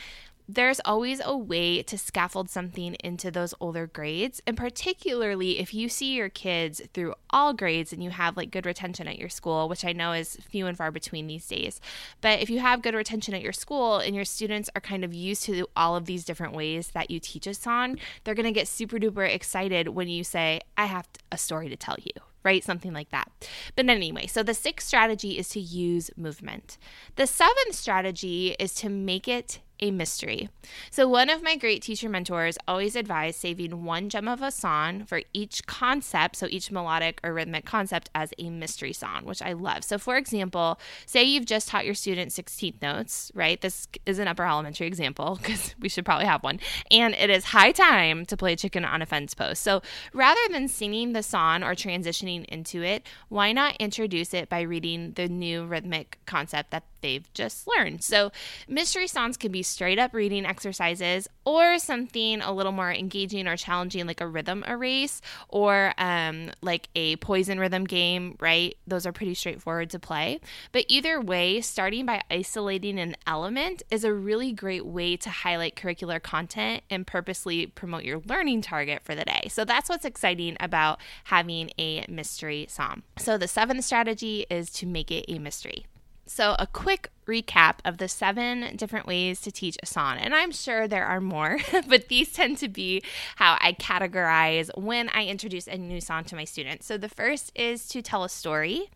there's 0.49 0.81
always 0.85 1.21
a 1.25 1.37
way 1.37 1.83
to 1.83 1.97
scaffold 1.97 2.51
something 2.51 2.95
into 3.03 3.31
those 3.31 3.55
older 3.61 3.87
grades. 3.87 4.41
And 4.47 4.57
particularly 4.57 5.59
if 5.59 5.73
you 5.73 5.89
see 5.89 6.15
your 6.15 6.29
kids 6.29 6.83
through 6.93 7.15
all 7.31 7.53
grades 7.53 7.93
and 7.93 8.03
you 8.03 8.11
have 8.11 8.37
like 8.37 8.51
good 8.51 8.67
retention 8.67 9.09
at 9.09 9.19
your 9.19 9.29
school, 9.29 9.69
which 9.69 9.85
I 9.85 9.93
know 9.93 10.13
is 10.13 10.37
few 10.49 10.67
and 10.67 10.77
far 10.77 10.91
between 10.91 11.27
these 11.27 11.47
days. 11.47 11.81
But 12.21 12.41
if 12.41 12.51
you 12.51 12.59
have 12.61 12.83
good 12.83 12.95
retention 12.95 13.35
at 13.35 13.43
your 13.43 13.53
school 13.53 13.99
and 13.99 14.15
your 14.15 14.25
students 14.25 14.69
are 14.75 14.81
kind 14.81 15.05
of 15.05 15.15
used 15.15 15.45
to 15.45 15.67
all 15.77 15.97
of 15.97 16.07
these 16.07 16.25
different 16.25 16.55
ways 16.55 16.89
that 16.89 17.11
you 17.11 17.21
teach 17.21 17.47
us 17.47 17.67
on, 17.67 17.99
they're 18.25 18.35
going 18.35 18.45
to 18.45 18.53
get 18.53 18.69
super 18.69 18.99
duper 18.99 19.29
excited 19.29 19.89
when 19.89 20.09
you 20.09 20.25
say, 20.25 20.61
I 20.77 20.87
have 20.87 21.09
a 21.31 21.39
story 21.39 21.69
to 21.69 21.77
tell 21.77 21.97
you 22.03 22.13
right? 22.45 22.65
Something 22.65 22.93
like 22.93 23.11
that. 23.11 23.31
But 23.77 23.89
anyway, 23.89 24.27
so 24.27 24.43
the 24.43 24.55
sixth 24.55 24.89
strategy 24.89 25.39
is 25.39 25.49
to 25.51 25.61
use 25.61 26.11
movement. 26.17 26.77
The 27.17 27.27
seventh 27.27 27.75
strategy 27.75 28.57
is 28.59 28.75
to 28.77 28.89
make 28.89 29.29
it 29.29 29.61
a 29.83 29.91
mystery. 29.91 30.49
So, 30.91 31.09
one 31.09 31.29
of 31.29 31.43
my 31.43 31.57
great 31.57 31.83
teacher 31.83 32.09
mentors 32.09 32.57
always 32.67 32.97
advised 32.97 33.39
saving 33.41 33.85
one 33.85 34.09
gem 34.09 34.29
of 34.29 34.41
a 34.41 34.51
song 34.51 35.05
for 35.05 35.23
each 35.35 35.67
concept, 35.67 36.37
so 36.37 36.47
each 36.49 36.71
melodic 36.71 37.21
or 37.25 37.35
rhythmic 37.35 37.67
concept, 37.67 38.09
as 38.15 38.33
a 38.39 38.49
mystery 38.49 38.93
song, 38.93 39.25
which 39.25 39.43
I 39.43 39.53
love. 39.53 39.83
So, 39.85 39.99
for 39.99 40.17
example, 40.17 40.79
say 41.05 41.25
you've 41.25 41.45
just 41.45 41.69
taught 41.69 41.85
your 41.85 41.95
student 41.95 42.31
16th 42.31 42.81
notes, 42.81 43.33
right? 43.35 43.61
This 43.61 43.89
is 44.07 44.21
an 44.21 44.29
upper 44.29 44.47
elementary 44.47 44.87
example 44.87 45.37
because 45.43 45.75
we 45.81 45.89
should 45.89 46.05
probably 46.05 46.27
have 46.27 46.45
one. 46.45 46.61
And 46.91 47.15
it 47.15 47.29
is 47.29 47.47
high 47.47 47.73
time 47.73 48.25
to 48.27 48.37
play 48.37 48.55
chicken 48.55 48.85
on 48.85 49.03
a 49.03 49.07
fence 49.07 49.35
post. 49.35 49.63
So, 49.63 49.83
rather 50.15 50.41
than 50.51 50.69
singing 50.69 51.13
the 51.13 51.25
song 51.25 51.65
or 51.65 51.75
transitioning 51.75 52.45
into 52.47 52.83
it, 52.83 53.07
why 53.29 53.53
not 53.53 53.77
introduce 53.79 54.33
it 54.33 54.49
by 54.49 54.61
reading 54.61 55.13
the 55.15 55.29
new 55.29 55.65
rhythmic 55.65 56.19
concept 56.25 56.71
that 56.71 56.85
they've 57.03 57.31
just 57.35 57.69
learned? 57.69 58.03
So, 58.03 58.33
mystery 58.69 59.07
songs 59.07 59.37
can 59.37 59.53
be 59.53 59.63
straight 59.63 59.99
up 59.99 60.15
reading 60.15 60.47
exercises 60.47 61.29
or 61.45 61.79
something 61.79 62.41
a 62.41 62.53
little 62.53 62.73
more 62.73 62.93
engaging 62.93 63.47
or 63.47 63.57
challenging, 63.57 64.07
like 64.07 64.21
a 64.21 64.27
rhythm 64.27 64.65
erase 64.67 65.21
or 65.49 65.93
um, 65.99 66.51
like 66.63 66.89
a 66.95 67.17
poison 67.17 67.59
rhythm 67.59 67.85
game, 67.85 68.37
right? 68.41 68.77
Those 68.87 69.07
are 69.07 69.13
pretty 69.13 69.35
straightforward 69.35 69.91
to 69.91 69.99
play. 69.99 70.41
But 70.71 70.85
either 70.89 71.21
way, 71.21 71.61
starting 71.61 72.07
by 72.07 72.23
isolating 72.31 72.99
an 72.99 73.17
element 73.27 73.83
is 73.91 74.05
a 74.05 74.13
really 74.13 74.53
great 74.53 74.87
way 74.87 75.17
to 75.17 75.31
highlight 75.31 75.77
curricular 75.77 76.23
content 76.23 76.83
and 76.91 77.07
purposely 77.07 77.67
promote 77.67 78.05
your 78.05 78.21
learning 78.27 78.63
target 78.63 79.03
for 79.03 79.15
the 79.15 79.25
day. 79.25 79.49
So 79.51 79.65
that's 79.65 79.89
what's 79.89 80.05
exciting 80.05 80.57
about 80.61 81.01
having 81.25 81.71
a 81.79 82.05
mystery 82.09 82.67
song. 82.69 83.03
So 83.19 83.37
the 83.37 83.49
seventh 83.49 83.85
strategy 83.85 84.47
is 84.49 84.71
to 84.71 84.87
make 84.87 85.11
it 85.11 85.25
a 85.29 85.39
mystery. 85.39 85.87
So, 86.27 86.55
a 86.59 86.67
quick 86.67 87.11
recap 87.27 87.77
of 87.85 87.99
the 87.99 88.09
seven 88.09 88.77
different 88.77 89.07
ways 89.07 89.41
to 89.41 89.51
teach 89.51 89.77
a 89.83 89.87
song. 89.87 90.19
And 90.19 90.35
I'm 90.35 90.53
sure 90.53 90.87
there 90.87 91.05
are 91.05 91.21
more, 91.21 91.59
but 91.89 92.09
these 92.09 92.33
tend 92.33 92.59
to 92.59 92.69
be 92.69 93.03
how 93.37 93.59
I 93.61 93.73
categorize 93.73 94.71
when 94.77 95.09
I 95.11 95.27
introduce 95.27 95.67
a 95.67 95.77
new 95.77 96.01
song 96.01 96.25
to 96.25 96.37
my 96.37 96.45
students. 96.45 96.87
So, 96.87 96.97
the 96.97 97.09
first 97.09 97.53
is 97.55 97.89
to 97.89 98.03
tell 98.03 98.25
a 98.25 98.29
story, 98.29 98.91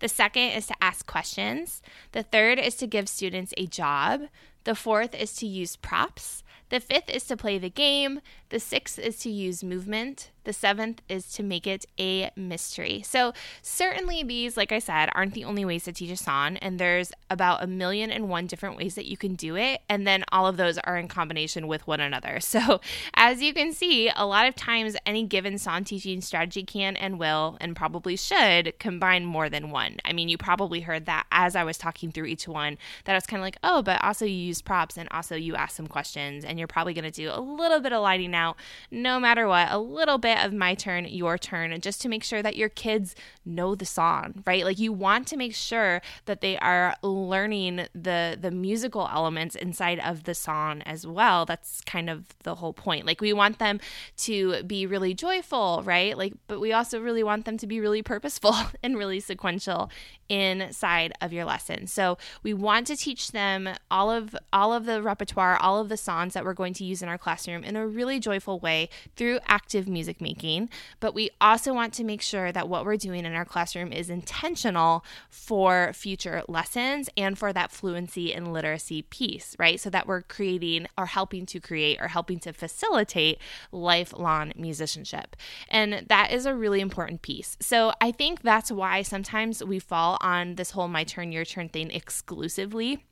the 0.00 0.08
second 0.08 0.50
is 0.50 0.66
to 0.66 0.74
ask 0.82 1.06
questions, 1.06 1.82
the 2.12 2.22
third 2.22 2.58
is 2.58 2.74
to 2.76 2.86
give 2.86 3.08
students 3.08 3.54
a 3.56 3.66
job, 3.66 4.22
the 4.64 4.74
fourth 4.74 5.14
is 5.14 5.34
to 5.34 5.46
use 5.46 5.76
props, 5.76 6.42
the 6.68 6.80
fifth 6.80 7.10
is 7.10 7.24
to 7.24 7.36
play 7.36 7.58
the 7.58 7.68
game, 7.68 8.20
the 8.48 8.58
sixth 8.58 8.98
is 8.98 9.18
to 9.18 9.30
use 9.30 9.62
movement. 9.62 10.30
The 10.44 10.52
seventh 10.52 11.02
is 11.08 11.30
to 11.34 11.42
make 11.42 11.66
it 11.66 11.86
a 11.98 12.30
mystery. 12.36 13.02
So, 13.04 13.32
certainly, 13.62 14.22
these, 14.22 14.56
like 14.56 14.72
I 14.72 14.78
said, 14.78 15.10
aren't 15.14 15.34
the 15.34 15.44
only 15.44 15.64
ways 15.64 15.84
to 15.84 15.92
teach 15.92 16.10
a 16.10 16.16
song, 16.16 16.56
and 16.58 16.78
there's 16.78 17.12
about 17.30 17.62
a 17.62 17.66
million 17.66 18.10
and 18.10 18.28
one 18.28 18.46
different 18.46 18.76
ways 18.76 18.94
that 18.96 19.06
you 19.06 19.16
can 19.16 19.34
do 19.34 19.56
it. 19.56 19.80
And 19.88 20.06
then 20.06 20.24
all 20.32 20.46
of 20.46 20.56
those 20.56 20.78
are 20.78 20.96
in 20.96 21.08
combination 21.08 21.68
with 21.68 21.86
one 21.86 22.00
another. 22.00 22.40
So, 22.52 22.82
as 23.14 23.40
you 23.40 23.54
can 23.54 23.72
see, 23.72 24.10
a 24.14 24.26
lot 24.26 24.46
of 24.46 24.54
times 24.54 24.94
any 25.06 25.24
given 25.24 25.56
song 25.56 25.84
teaching 25.84 26.20
strategy 26.20 26.64
can 26.64 26.96
and 26.96 27.18
will, 27.18 27.56
and 27.62 27.74
probably 27.74 28.14
should, 28.14 28.78
combine 28.78 29.24
more 29.24 29.48
than 29.48 29.70
one. 29.70 29.96
I 30.04 30.12
mean, 30.12 30.28
you 30.28 30.36
probably 30.36 30.80
heard 30.80 31.06
that 31.06 31.24
as 31.32 31.56
I 31.56 31.64
was 31.64 31.78
talking 31.78 32.12
through 32.12 32.26
each 32.26 32.46
one, 32.46 32.76
that 33.04 33.12
I 33.12 33.16
was 33.16 33.24
kind 33.24 33.40
of 33.40 33.44
like, 33.44 33.56
oh, 33.64 33.80
but 33.80 34.04
also 34.04 34.26
you 34.26 34.34
use 34.34 34.60
props 34.60 34.98
and 34.98 35.08
also 35.12 35.34
you 35.34 35.54
ask 35.54 35.74
some 35.74 35.86
questions, 35.86 36.44
and 36.44 36.58
you're 36.58 36.68
probably 36.68 36.92
going 36.92 37.04
to 37.04 37.10
do 37.10 37.30
a 37.32 37.40
little 37.40 37.80
bit 37.80 37.94
of 37.94 38.02
lighting 38.02 38.34
out 38.34 38.56
no 38.90 39.18
matter 39.18 39.48
what, 39.48 39.70
a 39.70 39.78
little 39.78 40.18
bit 40.18 40.31
of 40.38 40.52
my 40.52 40.74
turn, 40.74 41.06
your 41.06 41.38
turn, 41.38 41.72
and 41.72 41.82
just 41.82 42.00
to 42.02 42.08
make 42.08 42.24
sure 42.24 42.42
that 42.42 42.56
your 42.56 42.68
kids 42.68 43.14
know 43.44 43.74
the 43.74 43.84
song, 43.84 44.42
right? 44.46 44.64
Like 44.64 44.78
you 44.78 44.92
want 44.92 45.26
to 45.28 45.36
make 45.36 45.54
sure 45.54 46.00
that 46.26 46.40
they 46.40 46.56
are 46.58 46.94
learning 47.02 47.86
the 47.94 48.38
the 48.40 48.50
musical 48.50 49.08
elements 49.12 49.54
inside 49.54 49.98
of 50.00 50.24
the 50.24 50.34
song 50.34 50.82
as 50.82 51.06
well. 51.06 51.44
That's 51.44 51.80
kind 51.82 52.08
of 52.08 52.26
the 52.44 52.56
whole 52.56 52.72
point. 52.72 53.06
Like 53.06 53.20
we 53.20 53.32
want 53.32 53.58
them 53.58 53.80
to 54.18 54.62
be 54.64 54.86
really 54.86 55.14
joyful, 55.14 55.82
right? 55.84 56.16
Like 56.16 56.34
but 56.46 56.60
we 56.60 56.72
also 56.72 57.00
really 57.00 57.22
want 57.22 57.44
them 57.44 57.58
to 57.58 57.66
be 57.66 57.80
really 57.80 58.02
purposeful 58.02 58.54
and 58.82 58.96
really 58.96 59.20
sequential 59.20 59.90
inside 60.32 61.12
of 61.20 61.30
your 61.30 61.44
lesson. 61.44 61.86
So 61.86 62.16
we 62.42 62.54
want 62.54 62.86
to 62.86 62.96
teach 62.96 63.32
them 63.32 63.68
all 63.90 64.10
of 64.10 64.34
all 64.50 64.72
of 64.72 64.86
the 64.86 65.02
repertoire, 65.02 65.56
all 65.58 65.78
of 65.78 65.90
the 65.90 65.98
songs 65.98 66.32
that 66.32 66.42
we're 66.42 66.54
going 66.54 66.72
to 66.74 66.84
use 66.84 67.02
in 67.02 67.08
our 67.08 67.18
classroom 67.18 67.62
in 67.64 67.76
a 67.76 67.86
really 67.86 68.18
joyful 68.18 68.58
way 68.58 68.88
through 69.14 69.40
active 69.46 69.88
music 69.88 70.21
making, 70.22 70.70
but 71.00 71.14
we 71.14 71.30
also 71.40 71.74
want 71.74 71.92
to 71.94 72.04
make 72.04 72.22
sure 72.22 72.52
that 72.52 72.68
what 72.68 72.84
we're 72.84 72.96
doing 72.96 73.24
in 73.26 73.34
our 73.34 73.44
classroom 73.44 73.92
is 73.92 74.08
intentional 74.08 75.04
for 75.28 75.92
future 75.92 76.42
lessons 76.48 77.10
and 77.16 77.38
for 77.38 77.52
that 77.52 77.72
fluency 77.72 78.32
and 78.32 78.52
literacy 78.52 79.02
piece, 79.02 79.56
right? 79.58 79.80
So 79.80 79.90
that 79.90 80.06
we're 80.06 80.22
creating 80.22 80.86
or 80.96 81.06
helping 81.06 81.46
to 81.46 81.60
create 81.60 82.00
or 82.00 82.08
helping 82.08 82.38
to 82.40 82.52
facilitate 82.52 83.38
lifelong 83.72 84.52
musicianship. 84.56 85.36
And 85.68 86.06
that 86.08 86.32
is 86.32 86.46
a 86.46 86.54
really 86.54 86.80
important 86.80 87.22
piece. 87.22 87.56
So 87.60 87.92
I 88.00 88.12
think 88.12 88.42
that's 88.42 88.70
why 88.70 89.02
sometimes 89.02 89.62
we 89.62 89.78
fall 89.78 90.18
on 90.20 90.54
this 90.54 90.70
whole 90.70 90.88
my 90.88 91.04
turn, 91.04 91.32
your 91.32 91.44
turn 91.44 91.68
thing 91.68 91.90
exclusively 91.90 93.04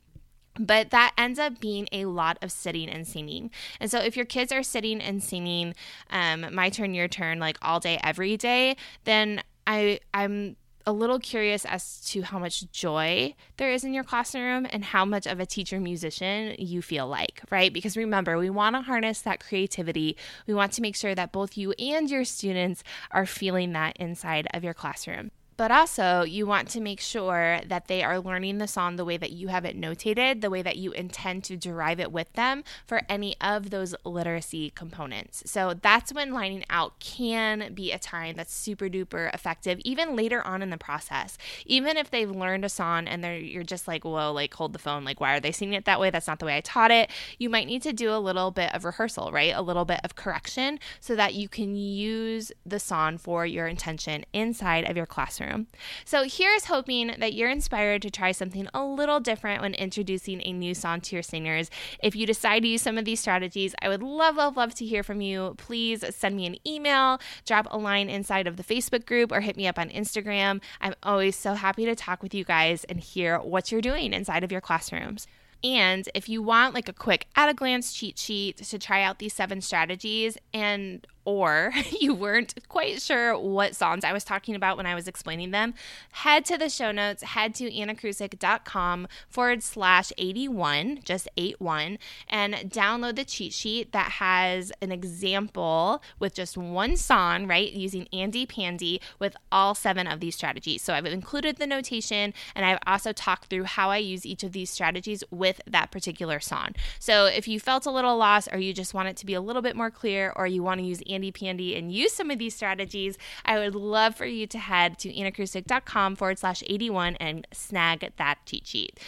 but 0.61 0.91
that 0.91 1.13
ends 1.17 1.39
up 1.39 1.59
being 1.59 1.87
a 1.91 2.05
lot 2.05 2.37
of 2.41 2.51
sitting 2.51 2.89
and 2.89 3.07
singing. 3.07 3.51
And 3.79 3.89
so, 3.89 3.99
if 3.99 4.15
your 4.15 4.25
kids 4.25 4.51
are 4.51 4.63
sitting 4.63 5.01
and 5.01 5.23
singing 5.23 5.73
um, 6.09 6.45
"My 6.53 6.69
Turn, 6.69 6.93
Your 6.93 7.07
Turn" 7.07 7.39
like 7.39 7.57
all 7.61 7.79
day, 7.79 7.99
every 8.03 8.37
day, 8.37 8.77
then 9.03 9.41
I 9.65 9.99
I'm 10.13 10.55
a 10.85 10.91
little 10.91 11.19
curious 11.19 11.65
as 11.65 12.01
to 12.01 12.23
how 12.23 12.39
much 12.39 12.69
joy 12.71 13.35
there 13.57 13.71
is 13.71 13.83
in 13.83 13.93
your 13.93 14.03
classroom 14.03 14.65
and 14.71 14.83
how 14.83 15.05
much 15.05 15.27
of 15.27 15.39
a 15.39 15.45
teacher 15.45 15.79
musician 15.79 16.55
you 16.57 16.81
feel 16.81 17.07
like, 17.07 17.41
right? 17.51 17.71
Because 17.71 17.95
remember, 17.95 18.37
we 18.37 18.49
want 18.49 18.75
to 18.75 18.81
harness 18.81 19.21
that 19.21 19.39
creativity. 19.39 20.17
We 20.47 20.53
want 20.53 20.73
to 20.73 20.81
make 20.81 20.95
sure 20.95 21.15
that 21.15 21.31
both 21.31 21.57
you 21.57 21.73
and 21.73 22.09
your 22.09 22.25
students 22.25 22.83
are 23.11 23.25
feeling 23.25 23.73
that 23.73 23.97
inside 23.97 24.47
of 24.53 24.63
your 24.63 24.73
classroom 24.73 25.31
but 25.57 25.71
also 25.71 26.23
you 26.23 26.45
want 26.45 26.67
to 26.69 26.81
make 26.81 26.99
sure 26.99 27.61
that 27.67 27.87
they 27.87 28.03
are 28.03 28.19
learning 28.19 28.57
the 28.57 28.67
song 28.67 28.95
the 28.95 29.05
way 29.05 29.17
that 29.17 29.31
you 29.31 29.49
have 29.49 29.65
it 29.65 29.79
notated, 29.79 30.41
the 30.41 30.49
way 30.49 30.61
that 30.61 30.77
you 30.77 30.91
intend 30.91 31.43
to 31.43 31.57
derive 31.57 31.99
it 31.99 32.11
with 32.11 32.31
them 32.33 32.63
for 32.85 33.01
any 33.09 33.35
of 33.41 33.69
those 33.69 33.93
literacy 34.05 34.71
components. 34.71 35.43
So 35.45 35.73
that's 35.73 36.13
when 36.13 36.33
lining 36.33 36.63
out 36.69 36.99
can 36.99 37.73
be 37.73 37.91
a 37.91 37.99
time 37.99 38.35
that's 38.37 38.53
super 38.53 38.87
duper 38.87 39.33
effective, 39.33 39.79
even 39.83 40.15
later 40.15 40.41
on 40.45 40.61
in 40.61 40.69
the 40.69 40.77
process. 40.77 41.37
Even 41.65 41.97
if 41.97 42.09
they've 42.09 42.29
learned 42.31 42.65
a 42.65 42.69
song 42.69 43.07
and 43.07 43.23
they're 43.23 43.37
you're 43.37 43.63
just 43.63 43.87
like, 43.87 44.05
whoa, 44.05 44.31
like 44.31 44.53
hold 44.53 44.73
the 44.73 44.79
phone, 44.79 45.03
like 45.03 45.19
why 45.19 45.35
are 45.35 45.39
they 45.39 45.51
singing 45.51 45.73
it 45.73 45.85
that 45.85 45.99
way? 45.99 46.09
That's 46.09 46.27
not 46.27 46.39
the 46.39 46.45
way 46.45 46.57
I 46.57 46.61
taught 46.61 46.91
it. 46.91 47.09
You 47.37 47.49
might 47.49 47.67
need 47.67 47.81
to 47.83 47.93
do 47.93 48.13
a 48.13 48.17
little 48.17 48.51
bit 48.51 48.73
of 48.73 48.85
rehearsal, 48.85 49.31
right? 49.31 49.53
A 49.55 49.61
little 49.61 49.85
bit 49.85 49.99
of 50.03 50.15
correction 50.15 50.79
so 50.99 51.15
that 51.15 51.33
you 51.33 51.49
can 51.49 51.75
use 51.75 52.51
the 52.65 52.79
song 52.79 53.17
for 53.17 53.45
your 53.45 53.67
intention 53.67 54.25
inside 54.33 54.89
of 54.89 54.95
your 54.95 55.05
classroom 55.05 55.40
classroom. 55.41 55.67
So 56.05 56.23
here's 56.23 56.65
hoping 56.65 57.15
that 57.17 57.33
you're 57.33 57.49
inspired 57.49 58.01
to 58.03 58.11
try 58.11 58.31
something 58.31 58.67
a 58.73 58.83
little 58.83 59.19
different 59.19 59.61
when 59.61 59.73
introducing 59.73 60.41
a 60.45 60.53
new 60.53 60.73
song 60.73 61.01
to 61.01 61.15
your 61.15 61.23
singers. 61.23 61.69
If 62.01 62.15
you 62.15 62.25
decide 62.25 62.61
to 62.61 62.67
use 62.67 62.81
some 62.81 62.97
of 62.97 63.05
these 63.05 63.19
strategies, 63.19 63.75
I 63.81 63.89
would 63.89 64.03
love, 64.03 64.35
love, 64.35 64.57
love 64.57 64.75
to 64.75 64.85
hear 64.85 65.03
from 65.03 65.21
you. 65.21 65.55
Please 65.57 66.03
send 66.15 66.35
me 66.35 66.45
an 66.45 66.57
email, 66.67 67.19
drop 67.45 67.67
a 67.69 67.77
line 67.77 68.09
inside 68.09 68.47
of 68.47 68.57
the 68.57 68.63
Facebook 68.63 69.05
group, 69.05 69.31
or 69.31 69.41
hit 69.41 69.57
me 69.57 69.67
up 69.67 69.79
on 69.79 69.89
Instagram. 69.89 70.61
I'm 70.79 70.95
always 71.03 71.35
so 71.35 71.53
happy 71.53 71.85
to 71.85 71.95
talk 71.95 72.23
with 72.23 72.33
you 72.33 72.43
guys 72.43 72.83
and 72.85 72.99
hear 72.99 73.39
what 73.39 73.71
you're 73.71 73.81
doing 73.81 74.13
inside 74.13 74.43
of 74.43 74.51
your 74.51 74.61
classrooms. 74.61 75.27
And 75.63 76.09
if 76.15 76.27
you 76.27 76.41
want 76.41 76.73
like 76.73 76.89
a 76.89 76.93
quick 76.93 77.27
at 77.35 77.47
a 77.47 77.53
glance 77.53 77.93
cheat 77.93 78.17
sheet 78.17 78.57
to 78.57 78.79
try 78.79 79.03
out 79.03 79.19
these 79.19 79.33
seven 79.33 79.61
strategies 79.61 80.35
and 80.53 81.05
or 81.25 81.71
you 81.99 82.13
weren't 82.13 82.53
quite 82.67 83.01
sure 83.01 83.37
what 83.37 83.75
songs 83.75 84.03
I 84.03 84.13
was 84.13 84.23
talking 84.23 84.55
about 84.55 84.77
when 84.77 84.85
I 84.85 84.95
was 84.95 85.07
explaining 85.07 85.51
them, 85.51 85.73
head 86.11 86.45
to 86.45 86.57
the 86.57 86.69
show 86.69 86.91
notes, 86.91 87.23
head 87.23 87.55
to 87.55 87.69
anacrusic.com 87.69 89.07
forward 89.27 89.63
slash 89.63 90.11
81, 90.17 90.99
just 91.03 91.27
81, 91.37 91.97
and 92.29 92.53
download 92.53 93.15
the 93.15 93.25
cheat 93.25 93.53
sheet 93.53 93.91
that 93.91 94.13
has 94.13 94.71
an 94.81 94.91
example 94.91 96.01
with 96.19 96.33
just 96.33 96.57
one 96.57 96.97
song, 96.97 97.47
right, 97.47 97.71
using 97.71 98.07
Andy 98.13 98.45
Pandy 98.45 99.01
with 99.19 99.35
all 99.51 99.75
seven 99.75 100.07
of 100.07 100.19
these 100.19 100.35
strategies. 100.35 100.81
So 100.81 100.93
I've 100.93 101.05
included 101.05 101.57
the 101.57 101.67
notation 101.67 102.33
and 102.55 102.65
I've 102.65 102.79
also 102.85 103.11
talked 103.11 103.49
through 103.49 103.63
how 103.63 103.89
I 103.89 103.97
use 103.97 104.25
each 104.25 104.43
of 104.43 104.51
these 104.51 104.69
strategies 104.69 105.23
with 105.31 105.61
that 105.67 105.91
particular 105.91 106.39
song. 106.39 106.75
So 106.99 107.25
if 107.25 107.47
you 107.47 107.59
felt 107.59 107.85
a 107.85 107.91
little 107.91 108.17
lost 108.17 108.49
or 108.51 108.59
you 108.59 108.73
just 108.73 108.93
want 108.93 109.09
it 109.09 109.17
to 109.17 109.25
be 109.25 109.33
a 109.33 109.41
little 109.41 109.61
bit 109.61 109.75
more 109.75 109.91
clear 109.91 110.33
or 110.35 110.47
you 110.47 110.63
want 110.63 110.79
to 110.79 110.85
use 110.85 111.01
Andy 111.13 111.31
Pandy 111.31 111.75
and 111.75 111.91
use 111.91 112.13
some 112.13 112.31
of 112.31 112.39
these 112.39 112.55
strategies, 112.55 113.17
I 113.45 113.59
would 113.59 113.75
love 113.75 114.15
for 114.15 114.25
you 114.25 114.47
to 114.47 114.57
head 114.57 114.97
to 114.99 115.13
anacrusic.com 115.13 116.15
forward 116.15 116.39
slash 116.39 116.63
81 116.67 117.15
and 117.15 117.47
snag 117.51 118.11
that 118.17 118.39
cheat 118.45 118.67
sheet. 118.67 118.99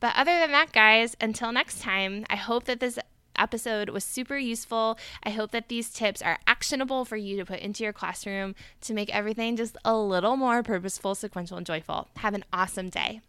But 0.00 0.14
other 0.16 0.38
than 0.38 0.50
that, 0.52 0.72
guys, 0.72 1.14
until 1.20 1.52
next 1.52 1.80
time, 1.80 2.24
I 2.30 2.36
hope 2.36 2.64
that 2.64 2.80
this 2.80 2.98
episode 3.36 3.90
was 3.90 4.04
super 4.04 4.36
useful. 4.36 4.98
I 5.22 5.30
hope 5.30 5.50
that 5.52 5.68
these 5.68 5.90
tips 5.90 6.22
are 6.22 6.38
actionable 6.46 7.04
for 7.04 7.16
you 7.16 7.36
to 7.38 7.44
put 7.44 7.60
into 7.60 7.84
your 7.84 7.92
classroom 7.92 8.54
to 8.82 8.94
make 8.94 9.14
everything 9.14 9.56
just 9.56 9.76
a 9.84 9.96
little 9.96 10.36
more 10.36 10.62
purposeful, 10.62 11.14
sequential, 11.14 11.56
and 11.56 11.66
joyful. 11.66 12.08
Have 12.16 12.34
an 12.34 12.44
awesome 12.52 12.90
day. 12.90 13.20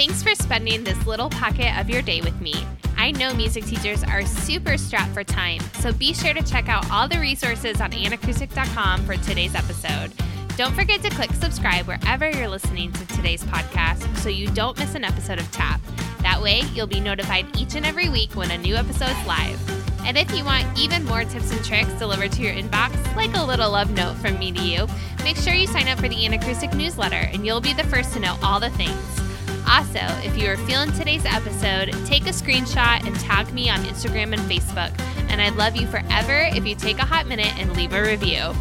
Thanks 0.00 0.22
for 0.22 0.34
spending 0.34 0.82
this 0.82 1.06
little 1.06 1.28
pocket 1.28 1.78
of 1.78 1.90
your 1.90 2.00
day 2.00 2.22
with 2.22 2.40
me. 2.40 2.54
I 2.96 3.10
know 3.10 3.34
music 3.34 3.66
teachers 3.66 4.02
are 4.02 4.24
super 4.24 4.78
strapped 4.78 5.12
for 5.12 5.22
time, 5.22 5.60
so 5.74 5.92
be 5.92 6.14
sure 6.14 6.32
to 6.32 6.42
check 6.42 6.70
out 6.70 6.90
all 6.90 7.06
the 7.06 7.18
resources 7.18 7.82
on 7.82 7.90
anacrusic.com 7.90 9.04
for 9.04 9.18
today's 9.18 9.54
episode. 9.54 10.10
Don't 10.56 10.74
forget 10.74 11.02
to 11.02 11.10
click 11.10 11.30
subscribe 11.32 11.86
wherever 11.86 12.30
you're 12.30 12.48
listening 12.48 12.90
to 12.92 13.06
today's 13.08 13.44
podcast 13.44 14.16
so 14.16 14.30
you 14.30 14.46
don't 14.52 14.78
miss 14.78 14.94
an 14.94 15.04
episode 15.04 15.38
of 15.38 15.52
TAP. 15.52 15.82
That 16.22 16.40
way, 16.40 16.62
you'll 16.72 16.86
be 16.86 17.00
notified 17.00 17.54
each 17.58 17.74
and 17.74 17.84
every 17.84 18.08
week 18.08 18.34
when 18.34 18.50
a 18.52 18.56
new 18.56 18.76
episode's 18.76 19.26
live. 19.26 19.60
And 20.06 20.16
if 20.16 20.34
you 20.34 20.46
want 20.46 20.78
even 20.78 21.04
more 21.04 21.24
tips 21.24 21.52
and 21.52 21.62
tricks 21.62 21.92
delivered 21.98 22.32
to 22.32 22.42
your 22.42 22.54
inbox, 22.54 22.96
like 23.16 23.36
a 23.36 23.44
little 23.44 23.72
love 23.72 23.90
note 23.90 24.16
from 24.16 24.38
me 24.38 24.50
to 24.50 24.62
you, 24.62 24.86
make 25.24 25.36
sure 25.36 25.52
you 25.52 25.66
sign 25.66 25.88
up 25.88 25.98
for 25.98 26.08
the 26.08 26.24
Anacrusic 26.24 26.74
newsletter 26.74 27.28
and 27.34 27.44
you'll 27.44 27.60
be 27.60 27.74
the 27.74 27.84
first 27.84 28.14
to 28.14 28.18
know 28.20 28.38
all 28.42 28.58
the 28.58 28.70
things. 28.70 29.20
Also, 29.70 30.00
if 30.26 30.36
you 30.36 30.48
are 30.48 30.56
feeling 30.56 30.90
today's 30.92 31.24
episode, 31.24 31.92
take 32.04 32.22
a 32.22 32.30
screenshot 32.30 33.06
and 33.06 33.14
tag 33.20 33.52
me 33.52 33.70
on 33.70 33.78
Instagram 33.84 34.32
and 34.32 34.42
Facebook. 34.50 34.92
And 35.30 35.40
I'd 35.40 35.54
love 35.54 35.76
you 35.76 35.86
forever 35.86 36.50
if 36.56 36.66
you 36.66 36.74
take 36.74 36.98
a 36.98 37.04
hot 37.04 37.28
minute 37.28 37.56
and 37.56 37.72
leave 37.76 37.92
a 37.92 38.02
review. 38.02 38.52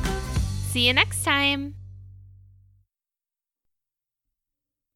See 0.67 0.85
you 0.85 0.93
next 0.93 1.23
time. 1.23 1.78